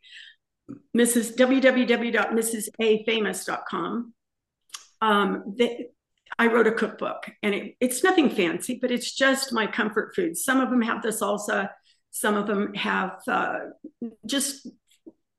Mrs. 0.95 1.35
www.mrsafamous.com, 1.37 4.13
um, 5.01 5.55
I 6.39 6.47
wrote 6.47 6.67
a 6.67 6.71
cookbook 6.71 7.29
and 7.41 7.53
it, 7.53 7.75
it's 7.79 8.03
nothing 8.03 8.29
fancy, 8.29 8.79
but 8.81 8.91
it's 8.91 9.13
just 9.13 9.53
my 9.53 9.67
comfort 9.67 10.13
foods. 10.15 10.43
Some 10.43 10.59
of 10.59 10.69
them 10.69 10.81
have 10.81 11.01
the 11.01 11.09
salsa, 11.09 11.69
some 12.11 12.35
of 12.35 12.47
them 12.47 12.73
have 12.73 13.19
uh, 13.27 13.59
just 14.25 14.67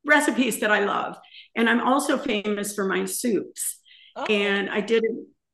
recipes 0.04 0.60
that 0.60 0.70
I 0.70 0.84
love. 0.84 1.16
And 1.56 1.68
I'm 1.68 1.80
also 1.80 2.18
famous 2.18 2.74
for 2.74 2.84
my 2.84 3.04
soups. 3.04 3.80
Oh. 4.16 4.24
And 4.24 4.70
I 4.70 4.80
did. 4.80 5.04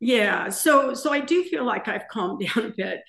Yeah. 0.01 0.49
So 0.49 0.95
so 0.95 1.13
I 1.13 1.21
do 1.21 1.45
feel 1.45 1.65
like 1.65 1.89
I've 1.89 2.09
calmed 2.09 2.47
down 2.55 2.67
a 2.67 2.71
bit 2.71 3.01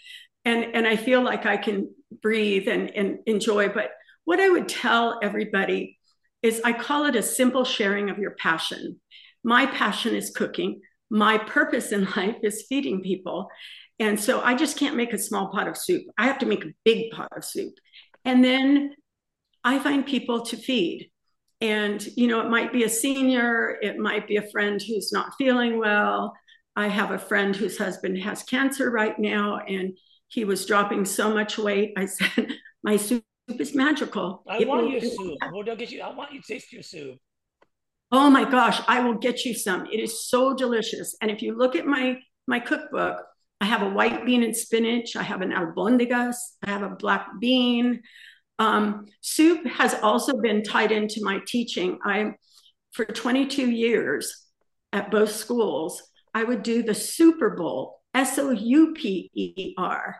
and 0.46 0.76
and 0.76 0.88
I 0.88 0.96
feel 0.96 1.22
like 1.22 1.46
I 1.46 1.58
can 1.58 1.94
breathe 2.22 2.67
and, 2.67 2.89
and 2.91 3.20
enjoy. 3.26 3.70
But 3.70 3.91
what 4.26 4.39
I 4.39 4.50
would 4.50 4.67
tell 4.67 5.20
everybody 5.22 5.98
is 6.41 6.62
I 6.63 6.74
call 6.74 7.06
it 7.06 7.15
a 7.15 7.24
simple 7.24 7.63
sharing 7.63 8.10
of 8.10 8.17
your 8.17 8.32
passion. 8.32 9.00
My 9.44 9.65
passion 9.65 10.15
is 10.15 10.32
cooking 10.32 10.82
my 11.12 11.38
purpose 11.38 11.91
in 11.91 12.06
life 12.15 12.38
is 12.41 12.65
feeding 12.67 13.02
people. 13.02 13.50
And 14.00 14.19
so 14.19 14.41
I 14.41 14.56
just 14.56 14.80
can't 14.80 14.95
make 14.95 15.13
a 15.13 15.19
small 15.19 15.52
pot 15.52 15.67
of 15.67 15.78
soup. 15.78 16.04
I 16.17 16.26
have 16.26 16.39
to 16.39 16.47
make 16.47 16.65
a 16.65 16.74
big 16.84 17.12
pot 17.12 17.30
of 17.36 17.45
soup. 17.45 17.74
And 18.26 18.43
then 18.43 18.95
I 19.63 19.78
find 19.78 20.04
people 20.06 20.41
to 20.45 20.58
feed. 20.58 21.12
And, 21.60 22.04
you 22.17 22.26
know, 22.26 22.41
it 22.41 22.50
might 22.50 22.74
be 22.74 22.84
a 22.84 22.89
senior, 22.89 23.78
it 23.84 24.00
might 24.00 24.28
be 24.28 24.38
a 24.38 24.50
friend 24.50 24.82
who's 24.82 25.12
not 25.12 25.34
feeling 25.38 25.78
well. 25.78 26.34
I 26.76 26.88
have 26.88 27.12
a 27.12 27.19
friend 27.19 27.56
whose 27.56 27.78
husband 27.78 28.17
has 28.19 28.41
cancer 28.41 28.89
right 28.89 29.17
now, 29.19 29.60
and 29.60 29.95
he 30.30 30.45
was 30.45 30.65
dropping 30.65 31.06
so 31.06 31.32
much 31.32 31.60
weight. 31.60 31.93
I 31.97 32.06
said, 32.08 32.56
My 32.82 32.97
soup 32.97 33.24
is 33.60 33.76
magical. 33.76 34.43
I 34.47 34.60
it 34.60 34.67
want 34.67 34.89
your 34.89 35.02
soup. 35.02 35.38
Well, 35.52 35.63
they'll 35.63 35.76
get 35.76 35.91
you, 35.91 36.02
I 36.02 36.12
want 36.15 36.32
you 36.32 36.41
to 36.41 36.47
taste 36.47 36.74
your 36.74 36.82
soup. 36.82 37.19
Oh 38.12 38.30
my 38.30 38.50
gosh, 38.50 38.82
I 38.88 39.00
will 39.02 39.13
get 39.13 39.45
you 39.45 39.54
some. 39.54 39.86
It 39.86 40.00
is 40.00 40.28
so 40.28 40.54
delicious. 40.54 41.15
And 41.21 41.32
if 41.32 41.41
you 41.41 41.58
look 41.58 41.76
at 41.76 41.86
my 41.86 42.19
my 42.47 42.60
cookbook, 42.60 43.24
I 43.62 43.65
have 43.65 43.84
a 43.84 43.89
white 43.89 44.26
bean 44.26 44.43
and 44.43 44.56
spinach. 44.56 45.15
I 45.15 45.24
have 45.24 45.41
an 45.41 45.52
albondigas. 45.52 46.36
I 46.63 46.71
have 46.71 46.82
a 46.82 46.95
black 46.95 47.28
bean. 47.39 48.02
Um, 48.60 49.06
soup 49.21 49.65
has 49.67 49.93
also 50.02 50.38
been 50.41 50.63
tied 50.63 50.91
into 50.91 51.24
my 51.24 51.39
teaching. 51.47 52.00
I, 52.04 52.34
for 52.91 53.06
22 53.06 53.69
years 53.69 54.36
at 54.91 55.12
both 55.12 55.32
schools, 55.32 56.02
I 56.34 56.43
would 56.43 56.63
do 56.63 56.84
the 56.84 56.95
Super 56.95 57.52
Bowl, 57.52 58.02
S 58.13 58.38
O 58.39 58.50
U 58.50 58.93
P 58.93 59.30
E 59.34 59.74
R. 59.78 60.17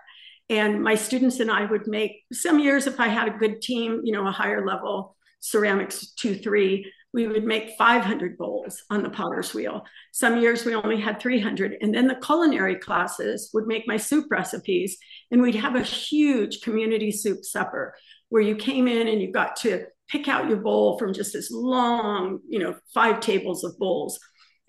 And 0.50 0.84
my 0.84 0.96
students 0.96 1.40
and 1.40 1.52
I 1.52 1.66
would 1.66 1.88
make 1.88 2.24
some 2.32 2.60
years, 2.60 2.86
if 2.86 3.00
I 3.00 3.08
had 3.08 3.28
a 3.28 3.38
good 3.38 3.62
team, 3.62 4.02
you 4.04 4.14
know, 4.14 4.28
a 4.28 4.32
higher 4.32 4.66
level 4.66 5.16
ceramics 5.40 6.14
two, 6.14 6.36
three, 6.36 6.92
we 7.14 7.28
would 7.28 7.44
make 7.44 7.78
500 7.78 8.38
bowls 8.38 8.84
on 8.90 9.04
the 9.04 9.10
potter's 9.10 9.54
wheel. 9.54 9.84
Some 10.12 10.40
years 10.40 10.64
we 10.64 10.76
only 10.76 11.00
had 11.00 11.20
300. 11.20 11.78
And 11.82 11.94
then 11.94 12.08
the 12.08 12.16
culinary 12.16 12.76
classes 12.76 13.50
would 13.54 13.68
make 13.68 13.88
my 13.88 13.98
soup 13.98 14.28
recipes. 14.32 14.98
And 15.30 15.42
we'd 15.42 15.56
have 15.56 15.76
a 15.76 15.82
huge 15.82 16.62
community 16.62 17.12
soup 17.12 17.44
supper 17.44 17.96
where 18.30 18.42
you 18.42 18.56
came 18.56 18.88
in 18.88 19.10
and 19.10 19.22
you 19.22 19.32
got 19.32 19.58
to 19.58 19.86
pick 20.08 20.28
out 20.28 20.48
your 20.48 20.58
bowl 20.58 20.98
from 20.98 21.14
just 21.14 21.34
this 21.34 21.52
long, 21.52 22.40
you 22.48 22.60
know, 22.60 22.76
five 22.94 23.20
tables 23.20 23.64
of 23.64 23.78
bowls. 23.78 24.20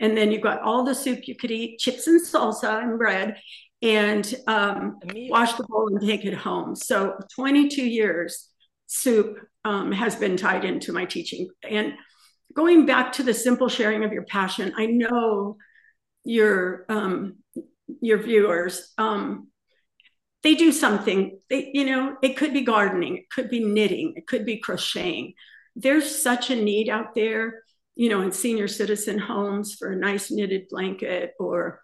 And 0.00 0.16
then 0.16 0.32
you 0.32 0.40
got 0.40 0.62
all 0.62 0.84
the 0.84 0.94
soup 0.94 1.28
you 1.28 1.36
could 1.36 1.52
eat, 1.52 1.78
chips 1.78 2.08
and 2.08 2.20
salsa 2.20 2.82
and 2.82 2.98
bread, 2.98 3.36
and 3.82 4.34
um, 4.48 4.98
wash 5.28 5.52
the 5.54 5.64
bowl 5.64 5.88
and 5.88 6.00
take 6.00 6.24
it 6.24 6.34
home. 6.34 6.74
So 6.74 7.18
22 7.36 7.84
years 7.84 8.48
soup 8.86 9.38
um, 9.64 9.92
has 9.92 10.16
been 10.16 10.36
tied 10.36 10.64
into 10.64 10.92
my 10.92 11.04
teaching. 11.04 11.48
And 11.68 11.94
going 12.54 12.86
back 12.86 13.12
to 13.14 13.22
the 13.22 13.34
simple 13.34 13.68
sharing 13.68 14.04
of 14.04 14.12
your 14.12 14.24
passion, 14.24 14.72
I 14.76 14.86
know 14.86 15.56
your 16.24 16.84
um, 16.88 17.38
your 18.00 18.18
viewers 18.18 18.92
um, 18.98 19.48
they 20.42 20.54
do 20.54 20.72
something. 20.72 21.38
They 21.50 21.70
you 21.72 21.84
know 21.86 22.16
it 22.22 22.36
could 22.36 22.52
be 22.52 22.62
gardening, 22.62 23.16
it 23.16 23.30
could 23.30 23.50
be 23.50 23.64
knitting, 23.64 24.14
it 24.16 24.26
could 24.26 24.44
be 24.44 24.58
crocheting. 24.58 25.34
There's 25.76 26.22
such 26.22 26.50
a 26.50 26.56
need 26.56 26.88
out 26.88 27.14
there, 27.14 27.62
you 27.94 28.08
know, 28.08 28.20
in 28.20 28.32
senior 28.32 28.68
citizen 28.68 29.18
homes 29.18 29.74
for 29.74 29.92
a 29.92 29.96
nice 29.96 30.30
knitted 30.30 30.68
blanket 30.68 31.32
or 31.38 31.80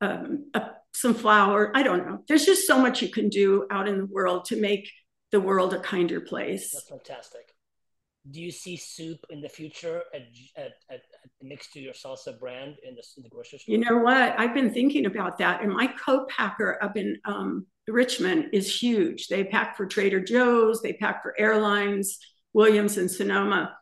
um, 0.00 0.50
a, 0.54 0.70
some 0.92 1.14
flour. 1.14 1.70
I 1.74 1.82
don't 1.84 2.06
know. 2.06 2.24
There's 2.26 2.44
just 2.44 2.66
so 2.66 2.78
much 2.78 3.00
you 3.00 3.10
can 3.10 3.28
do 3.28 3.66
out 3.70 3.86
in 3.86 3.98
the 3.98 4.06
world 4.06 4.46
to 4.46 4.60
make 4.60 4.90
the 5.30 5.40
world 5.40 5.74
a 5.74 5.78
kinder 5.78 6.20
place. 6.20 6.72
That's 6.72 6.88
fantastic 6.88 7.54
do 8.30 8.40
you 8.40 8.50
see 8.50 8.76
soup 8.76 9.18
in 9.30 9.40
the 9.40 9.48
future 9.48 10.02
at, 10.14 10.22
at, 10.56 10.72
at, 10.90 11.00
next 11.40 11.72
to 11.72 11.80
your 11.80 11.94
salsa 11.94 12.38
brand 12.38 12.76
in 12.82 12.94
the, 12.94 13.02
in 13.16 13.22
the 13.22 13.28
grocery 13.28 13.58
store? 13.58 13.72
You 13.72 13.80
know 13.80 13.98
what? 13.98 14.38
I've 14.38 14.54
been 14.54 14.72
thinking 14.72 15.06
about 15.06 15.38
that. 15.38 15.62
And 15.62 15.72
my 15.72 15.86
co-packer 15.86 16.82
up 16.82 16.96
in 16.96 17.16
um, 17.24 17.66
Richmond 17.86 18.50
is 18.52 18.80
huge. 18.80 19.28
They 19.28 19.44
pack 19.44 19.76
for 19.76 19.86
Trader 19.86 20.20
Joe's, 20.20 20.82
they 20.82 20.92
pack 20.94 21.22
for 21.22 21.34
airlines, 21.38 22.18
Williams 22.52 22.98
and 22.98 23.10
Sonoma. 23.10 23.74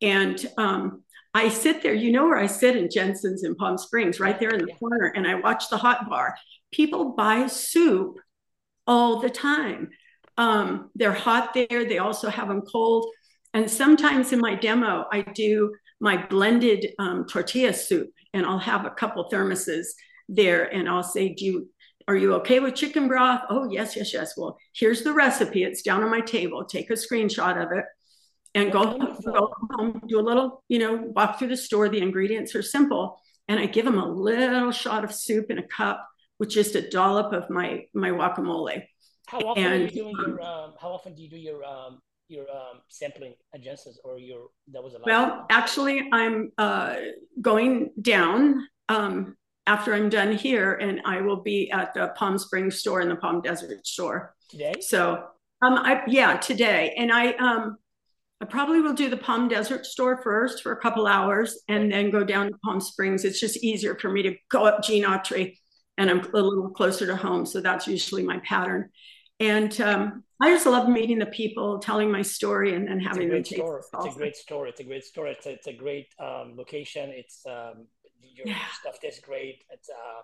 And 0.00 0.44
um, 0.56 1.02
I 1.34 1.48
sit 1.48 1.82
there, 1.82 1.94
you 1.94 2.10
know 2.10 2.24
where 2.24 2.38
I 2.38 2.46
sit 2.46 2.76
in 2.76 2.88
Jensen's 2.90 3.44
in 3.44 3.54
Palm 3.54 3.76
Springs, 3.76 4.18
right 4.18 4.38
there 4.40 4.50
in 4.50 4.60
the 4.60 4.68
yeah. 4.68 4.76
corner, 4.76 5.12
and 5.14 5.26
I 5.26 5.34
watch 5.34 5.68
the 5.68 5.76
hot 5.76 6.08
bar. 6.08 6.36
People 6.72 7.12
buy 7.12 7.46
soup 7.46 8.16
all 8.86 9.20
the 9.20 9.30
time. 9.30 9.90
Um, 10.36 10.90
they're 10.94 11.12
hot 11.12 11.54
there. 11.54 11.84
They 11.84 11.98
also 11.98 12.30
have 12.30 12.48
them 12.48 12.62
cold. 12.62 13.06
And 13.52 13.70
sometimes 13.70 14.32
in 14.32 14.40
my 14.40 14.54
demo, 14.54 15.06
I 15.12 15.22
do 15.22 15.74
my 16.00 16.24
blended 16.26 16.86
um, 16.98 17.26
tortilla 17.26 17.74
soup, 17.74 18.10
and 18.32 18.46
I'll 18.46 18.58
have 18.58 18.86
a 18.86 18.90
couple 18.90 19.28
thermoses 19.30 19.86
there, 20.28 20.64
and 20.64 20.88
I'll 20.88 21.02
say, 21.02 21.34
"Do 21.34 21.44
you 21.44 21.68
are 22.06 22.16
you 22.16 22.34
okay 22.34 22.60
with 22.60 22.74
chicken 22.74 23.08
broth?" 23.08 23.42
Oh, 23.50 23.68
yes, 23.70 23.96
yes, 23.96 24.14
yes. 24.14 24.34
Well, 24.36 24.56
here's 24.72 25.02
the 25.02 25.12
recipe. 25.12 25.64
It's 25.64 25.82
down 25.82 26.02
on 26.02 26.10
my 26.10 26.20
table. 26.20 26.64
Take 26.64 26.90
a 26.90 26.94
screenshot 26.94 27.60
of 27.62 27.76
it, 27.76 27.84
and 28.54 28.72
go, 28.72 28.96
go 29.24 29.52
home. 29.72 30.00
Do 30.08 30.20
a 30.20 30.22
little, 30.22 30.62
you 30.68 30.78
know, 30.78 30.94
walk 30.94 31.38
through 31.38 31.48
the 31.48 31.56
store. 31.56 31.88
The 31.88 32.00
ingredients 32.00 32.54
are 32.54 32.62
simple, 32.62 33.20
and 33.48 33.58
I 33.58 33.66
give 33.66 33.84
them 33.84 33.98
a 33.98 34.08
little 34.08 34.70
shot 34.70 35.04
of 35.04 35.12
soup 35.12 35.50
in 35.50 35.58
a 35.58 35.66
cup 35.66 36.06
with 36.38 36.50
just 36.50 36.76
a 36.76 36.88
dollop 36.88 37.32
of 37.32 37.50
my 37.50 37.84
my 37.94 38.10
guacamole. 38.10 38.84
How 39.26 39.38
often 39.40 39.64
and, 39.64 39.82
are 39.82 39.84
you 39.84 39.90
doing 39.90 40.16
your? 40.26 40.40
Um, 40.40 40.74
how 40.80 40.90
often 40.90 41.14
do 41.14 41.22
you 41.22 41.30
do 41.30 41.36
your 41.36 41.64
um, 41.64 42.00
your 42.30 42.48
um, 42.50 42.80
sampling 42.88 43.34
agencies 43.54 43.98
or 44.04 44.18
your 44.18 44.48
that 44.72 44.82
was 44.82 44.94
a 44.94 44.98
lot. 44.98 45.06
well 45.06 45.46
actually 45.50 46.08
i'm 46.12 46.50
uh, 46.58 46.96
going 47.40 47.90
down 48.00 48.66
um, 48.88 49.36
after 49.66 49.92
i'm 49.92 50.08
done 50.08 50.32
here 50.32 50.74
and 50.74 51.00
i 51.04 51.20
will 51.20 51.42
be 51.42 51.70
at 51.70 51.92
the 51.94 52.08
palm 52.16 52.38
springs 52.38 52.78
store 52.78 53.00
and 53.00 53.10
the 53.10 53.16
palm 53.16 53.40
desert 53.40 53.86
store. 53.86 54.34
Today? 54.48 54.74
So 54.80 55.24
um 55.62 55.74
i 55.74 56.02
yeah 56.06 56.36
today. 56.36 56.94
And 56.96 57.12
i 57.12 57.32
um 57.32 57.76
i 58.40 58.44
probably 58.44 58.80
will 58.80 58.94
do 58.94 59.10
the 59.10 59.16
palm 59.16 59.48
desert 59.48 59.84
store 59.84 60.22
first 60.22 60.62
for 60.62 60.72
a 60.72 60.80
couple 60.80 61.06
hours 61.06 61.58
and 61.68 61.92
then 61.92 62.10
go 62.10 62.24
down 62.24 62.46
to 62.46 62.58
palm 62.64 62.80
springs. 62.80 63.24
It's 63.24 63.40
just 63.40 63.58
easier 63.58 63.96
for 63.96 64.10
me 64.10 64.22
to 64.22 64.36
go 64.48 64.64
up 64.64 64.82
gene 64.82 65.04
autry 65.04 65.56
and 65.98 66.10
i'm 66.10 66.20
a 66.20 66.40
little 66.40 66.70
closer 66.70 67.06
to 67.06 67.14
home 67.14 67.44
so 67.46 67.60
that's 67.60 67.86
usually 67.86 68.22
my 68.22 68.38
pattern 68.38 68.88
and 69.40 69.80
um, 69.80 70.22
I 70.40 70.50
just 70.50 70.66
love 70.66 70.88
meeting 70.88 71.18
the 71.18 71.26
people, 71.26 71.78
telling 71.78 72.10
my 72.10 72.22
story, 72.22 72.74
and 72.74 72.86
then 72.86 73.00
having 73.00 73.32
it's 73.32 73.50
a 73.52 73.56
great 73.56 73.62
story. 73.62 73.82
It's 74.04 74.14
a 74.14 74.18
great 74.18 74.36
story. 74.36 74.68
It's 74.68 74.80
a 74.80 74.84
great 74.84 75.04
story. 75.04 75.30
It's 75.30 75.46
a, 75.46 75.50
it's 75.52 75.66
a 75.66 75.72
great 75.72 76.08
um, 76.18 76.54
location. 76.56 77.10
It's 77.10 77.42
um, 77.46 77.86
your 78.20 78.46
yeah. 78.46 78.58
stuff 78.80 78.98
is 79.02 79.18
great. 79.18 79.64
It's 79.70 79.88
uh, 79.88 80.22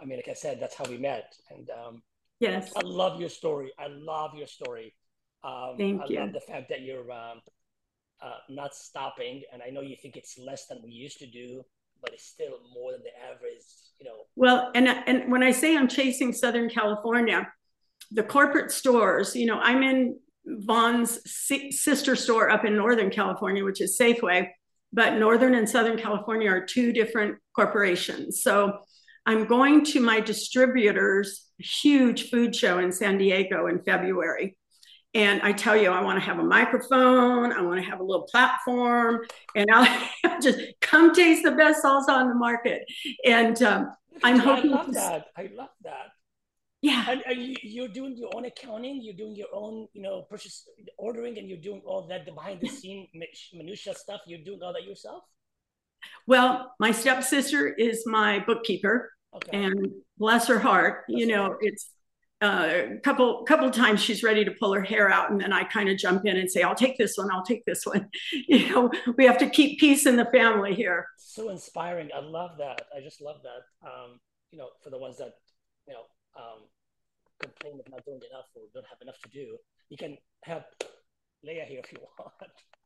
I 0.00 0.04
mean, 0.04 0.18
like 0.18 0.28
I 0.28 0.34
said, 0.34 0.60
that's 0.60 0.74
how 0.74 0.84
we 0.88 0.98
met. 0.98 1.34
And 1.50 1.70
um, 1.70 2.02
yes, 2.38 2.72
I 2.76 2.80
love 2.84 3.18
your 3.18 3.30
story. 3.30 3.72
I 3.78 3.88
love 3.88 4.34
your 4.34 4.46
story. 4.46 4.94
Um, 5.42 5.74
Thank 5.78 6.02
I 6.02 6.06
you. 6.08 6.20
love 6.20 6.32
the 6.32 6.40
fact 6.40 6.68
that 6.68 6.82
you're 6.82 7.10
um, 7.10 7.40
uh, 8.22 8.38
not 8.50 8.74
stopping. 8.74 9.42
And 9.52 9.62
I 9.62 9.70
know 9.70 9.80
you 9.80 9.96
think 10.00 10.16
it's 10.16 10.38
less 10.38 10.66
than 10.66 10.80
we 10.82 10.90
used 10.90 11.18
to 11.20 11.26
do, 11.26 11.62
but 12.02 12.12
it's 12.12 12.26
still 12.26 12.58
more 12.74 12.92
than 12.92 13.02
the 13.02 13.18
average. 13.24 13.64
You 13.98 14.06
know. 14.06 14.16
Well, 14.36 14.70
and 14.74 14.86
and 14.88 15.32
when 15.32 15.42
I 15.42 15.50
say 15.50 15.76
I'm 15.76 15.88
chasing 15.88 16.32
Southern 16.32 16.68
California 16.68 17.46
the 18.10 18.22
corporate 18.22 18.70
stores, 18.70 19.36
you 19.36 19.46
know, 19.46 19.58
I'm 19.58 19.82
in 19.82 20.18
Vons 20.46 21.20
sister 21.26 22.16
store 22.16 22.50
up 22.50 22.64
in 22.64 22.76
Northern 22.76 23.10
California, 23.10 23.64
which 23.64 23.80
is 23.80 23.98
Safeway, 23.98 24.48
but 24.92 25.14
Northern 25.14 25.54
and 25.54 25.68
Southern 25.68 25.98
California 25.98 26.50
are 26.50 26.64
two 26.64 26.92
different 26.92 27.36
corporations. 27.54 28.42
So 28.42 28.80
I'm 29.26 29.46
going 29.46 29.84
to 29.86 30.00
my 30.00 30.20
distributor's 30.20 31.46
huge 31.58 32.30
food 32.30 32.56
show 32.56 32.78
in 32.78 32.90
San 32.90 33.18
Diego 33.18 33.66
in 33.66 33.82
February. 33.82 34.56
And 35.12 35.42
I 35.42 35.52
tell 35.52 35.76
you, 35.76 35.90
I 35.90 36.02
want 36.02 36.20
to 36.20 36.24
have 36.24 36.38
a 36.38 36.44
microphone, 36.44 37.52
I 37.52 37.62
want 37.62 37.82
to 37.82 37.90
have 37.90 37.98
a 37.98 38.02
little 38.02 38.28
platform, 38.30 39.26
and 39.56 39.66
I'll 39.72 40.40
just 40.40 40.58
come 40.80 41.12
taste 41.12 41.42
the 41.42 41.50
best 41.52 41.84
salsa 41.84 42.10
on 42.10 42.28
the 42.28 42.34
market. 42.34 42.82
And 43.24 43.60
um, 43.62 43.92
I'm 44.22 44.38
hoping. 44.38 44.72
I 44.72 44.76
love 44.76 44.86
to... 44.86 44.92
that. 44.92 45.26
I 45.36 45.50
love 45.54 45.70
that. 45.82 46.12
Yeah. 46.82 47.04
And, 47.08 47.22
and 47.26 47.58
you, 47.62 47.84
are 47.84 47.88
doing 47.88 48.16
your 48.16 48.30
own 48.34 48.46
accounting, 48.46 49.02
you're 49.02 49.14
doing 49.14 49.36
your 49.36 49.48
own, 49.52 49.86
you 49.92 50.00
know, 50.00 50.22
purchase 50.22 50.64
ordering, 50.96 51.38
and 51.38 51.48
you're 51.48 51.58
doing 51.58 51.82
all 51.84 52.06
that 52.08 52.24
the 52.24 52.32
behind 52.32 52.60
the 52.60 52.68
scene 52.68 53.06
minutia 53.52 53.94
stuff. 53.94 54.22
You're 54.26 54.44
doing 54.44 54.60
all 54.62 54.72
that 54.72 54.84
yourself. 54.84 55.24
Well, 56.26 56.74
my 56.80 56.92
stepsister 56.92 57.68
is 57.68 58.04
my 58.06 58.42
bookkeeper, 58.46 59.12
okay. 59.34 59.64
and 59.64 59.92
bless 60.16 60.46
her 60.48 60.58
heart, 60.58 61.04
you 61.08 61.26
know, 61.26 61.56
it's 61.60 61.90
a 62.42 62.46
uh, 62.46 62.86
couple 63.02 63.44
couple 63.44 63.70
times 63.70 64.00
she's 64.00 64.22
ready 64.22 64.46
to 64.46 64.50
pull 64.52 64.72
her 64.72 64.82
hair 64.82 65.10
out, 65.10 65.30
and 65.30 65.38
then 65.38 65.52
I 65.52 65.64
kind 65.64 65.90
of 65.90 65.98
jump 65.98 66.24
in 66.24 66.38
and 66.38 66.50
say, 66.50 66.62
"I'll 66.62 66.74
take 66.74 66.96
this 66.96 67.18
one. 67.18 67.30
I'll 67.30 67.44
take 67.44 67.64
this 67.66 67.84
one." 67.84 68.08
You 68.32 68.70
know, 68.70 68.90
we 69.18 69.26
have 69.26 69.38
to 69.38 69.50
keep 69.50 69.78
peace 69.78 70.06
in 70.06 70.16
the 70.16 70.24
family 70.26 70.74
here. 70.74 71.06
So 71.18 71.50
inspiring. 71.50 72.08
I 72.14 72.20
love 72.20 72.52
that. 72.58 72.82
I 72.96 73.00
just 73.00 73.20
love 73.20 73.36
that. 73.42 73.86
Um, 73.86 74.20
you 74.50 74.58
know, 74.58 74.68
for 74.82 74.88
the 74.88 74.98
ones 74.98 75.18
that 75.18 75.34
you 75.86 75.92
know 75.92 76.04
um, 76.36 76.66
complain 77.40 77.80
of 77.80 77.90
not 77.90 78.04
doing 78.04 78.20
enough 78.30 78.46
or 78.54 78.62
don't 78.74 78.86
have 78.88 79.00
enough 79.02 79.18
to 79.22 79.28
do, 79.30 79.56
you 79.88 79.96
can 79.96 80.16
have 80.44 80.64
Leah 81.42 81.64
here 81.68 81.80
if 81.84 81.92
you 81.92 81.98
want. 82.18 82.32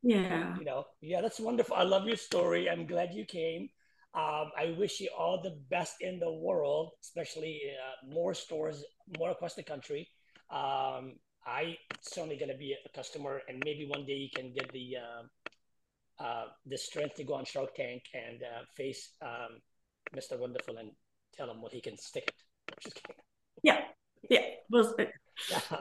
Yeah. 0.02 0.56
You 0.58 0.64
know, 0.64 0.84
yeah, 1.00 1.20
that's 1.20 1.40
wonderful. 1.40 1.76
I 1.76 1.82
love 1.82 2.06
your 2.06 2.16
story. 2.16 2.68
I'm 2.68 2.86
glad 2.86 3.14
you 3.14 3.24
came. 3.24 3.68
Um, 4.14 4.52
I 4.56 4.76
wish 4.78 5.00
you 5.00 5.08
all 5.18 5.42
the 5.42 5.56
best 5.70 5.96
in 6.00 6.20
the 6.20 6.32
world, 6.32 6.92
especially 7.02 7.60
uh, 7.66 8.14
more 8.14 8.32
stores, 8.32 8.84
more 9.18 9.30
across 9.30 9.54
the 9.54 9.64
country. 9.64 10.08
Um, 10.50 11.14
I 11.44 11.76
certainly 12.00 12.36
going 12.36 12.52
to 12.52 12.56
be 12.56 12.74
a 12.74 12.96
customer, 12.96 13.42
and 13.48 13.60
maybe 13.64 13.86
one 13.88 14.06
day 14.06 14.14
you 14.14 14.28
can 14.34 14.52
get 14.52 14.70
the 14.72 14.96
uh, 14.96 16.22
uh, 16.24 16.44
the 16.64 16.78
strength 16.78 17.16
to 17.16 17.24
go 17.24 17.34
on 17.34 17.44
Shark 17.44 17.74
Tank 17.74 18.02
and 18.14 18.40
uh, 18.42 18.62
face 18.76 19.10
um, 19.20 19.58
Mr. 20.16 20.38
Wonderful 20.38 20.76
and 20.76 20.90
tell 21.36 21.50
him 21.50 21.60
what 21.60 21.72
he 21.72 21.80
can 21.80 21.98
stick 21.98 22.24
it. 22.28 22.74
Just 22.80 22.94
kidding. 23.02 23.23
Yeah, 23.64 23.80
yeah. 24.30 24.44
Well, 24.70 24.94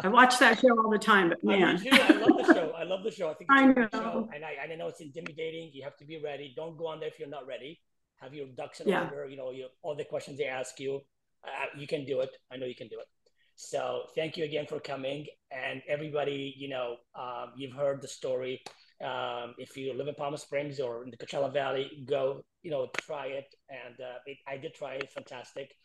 I 0.03 0.07
watch 0.07 0.39
that 0.39 0.59
show 0.59 0.75
all 0.83 0.89
the 0.89 0.97
time, 0.97 1.29
but 1.29 1.43
man, 1.43 1.79
I, 1.91 1.99
I 1.99 2.13
love 2.13 2.37
the 2.37 2.53
show. 2.53 2.71
I 2.71 2.83
love 2.83 3.03
the 3.03 3.11
show. 3.11 3.29
I 3.29 3.33
think 3.35 3.49
I 3.51 3.65
know. 3.65 3.87
Show, 3.93 4.29
and 4.33 4.43
I, 4.43 4.57
I 4.63 4.75
know 4.75 4.87
it's 4.87 5.01
intimidating. 5.01 5.69
You 5.73 5.83
have 5.83 5.97
to 5.97 6.05
be 6.05 6.19
ready. 6.23 6.53
Don't 6.55 6.75
go 6.77 6.87
on 6.87 6.99
there 6.99 7.09
if 7.09 7.19
you're 7.19 7.29
not 7.29 7.45
ready. 7.45 7.79
Have 8.21 8.33
your 8.33 8.47
ducks 8.47 8.79
in 8.79 8.87
yeah. 8.87 9.03
order. 9.03 9.27
You 9.27 9.37
know, 9.37 9.51
you, 9.51 9.67
all 9.83 9.95
the 9.95 10.05
questions 10.05 10.39
they 10.39 10.45
ask 10.45 10.79
you, 10.79 11.01
uh, 11.43 11.77
you 11.77 11.87
can 11.87 12.05
do 12.05 12.21
it. 12.21 12.31
I 12.51 12.57
know 12.57 12.65
you 12.65 12.75
can 12.75 12.87
do 12.87 12.99
it. 12.99 13.07
So 13.55 14.05
thank 14.15 14.37
you 14.37 14.45
again 14.45 14.65
for 14.65 14.79
coming. 14.79 15.27
And 15.51 15.83
everybody, 15.87 16.55
you 16.57 16.69
know, 16.69 16.97
um, 17.15 17.51
you've 17.55 17.73
heard 17.73 18.01
the 18.01 18.07
story. 18.07 18.63
Um, 19.03 19.53
if 19.57 19.75
you 19.77 19.93
live 19.93 20.07
in 20.07 20.15
Palm 20.15 20.35
Springs 20.37 20.79
or 20.79 21.03
in 21.03 21.11
the 21.11 21.17
Coachella 21.17 21.51
Valley, 21.51 22.03
go, 22.07 22.43
you 22.63 22.71
know, 22.71 22.87
try 23.01 23.27
it. 23.27 23.53
And 23.69 23.99
uh, 23.99 24.19
it, 24.25 24.37
I 24.47 24.57
did 24.57 24.73
try 24.73 24.93
it. 24.95 25.11
Fantastic. 25.11 25.75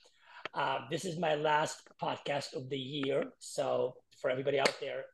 Uh, 0.55 0.81
this 0.91 1.05
is 1.05 1.19
my 1.19 1.35
last 1.35 1.89
podcast 2.01 2.55
of 2.55 2.69
the 2.69 2.79
year. 2.79 3.25
So 3.39 3.95
for 4.21 4.31
everybody 4.31 4.59
out 4.59 4.75
there, 4.81 5.05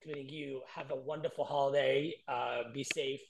including 0.00 0.28
you, 0.28 0.62
have 0.74 0.90
a 0.90 0.96
wonderful 0.96 1.44
holiday. 1.44 2.14
Uh, 2.28 2.62
be 2.72 2.84
safe. 2.84 3.20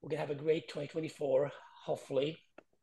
We're 0.00 0.10
gonna 0.10 0.20
have 0.20 0.30
a 0.30 0.34
great 0.34 0.68
2024, 0.68 1.50
hopefully. 1.84 2.38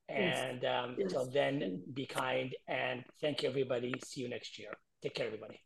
And 0.08 0.66
um, 0.66 0.96
yes. 0.98 1.12
until 1.12 1.30
then, 1.30 1.82
be 1.94 2.06
kind 2.06 2.56
and 2.68 3.04
thank 3.22 3.44
you, 3.44 3.50
everybody. 3.50 3.94
See 4.04 4.22
you 4.22 4.30
next 4.30 4.58
year. 4.58 4.72
Take 5.02 5.14
care, 5.14 5.28
everybody. 5.28 5.60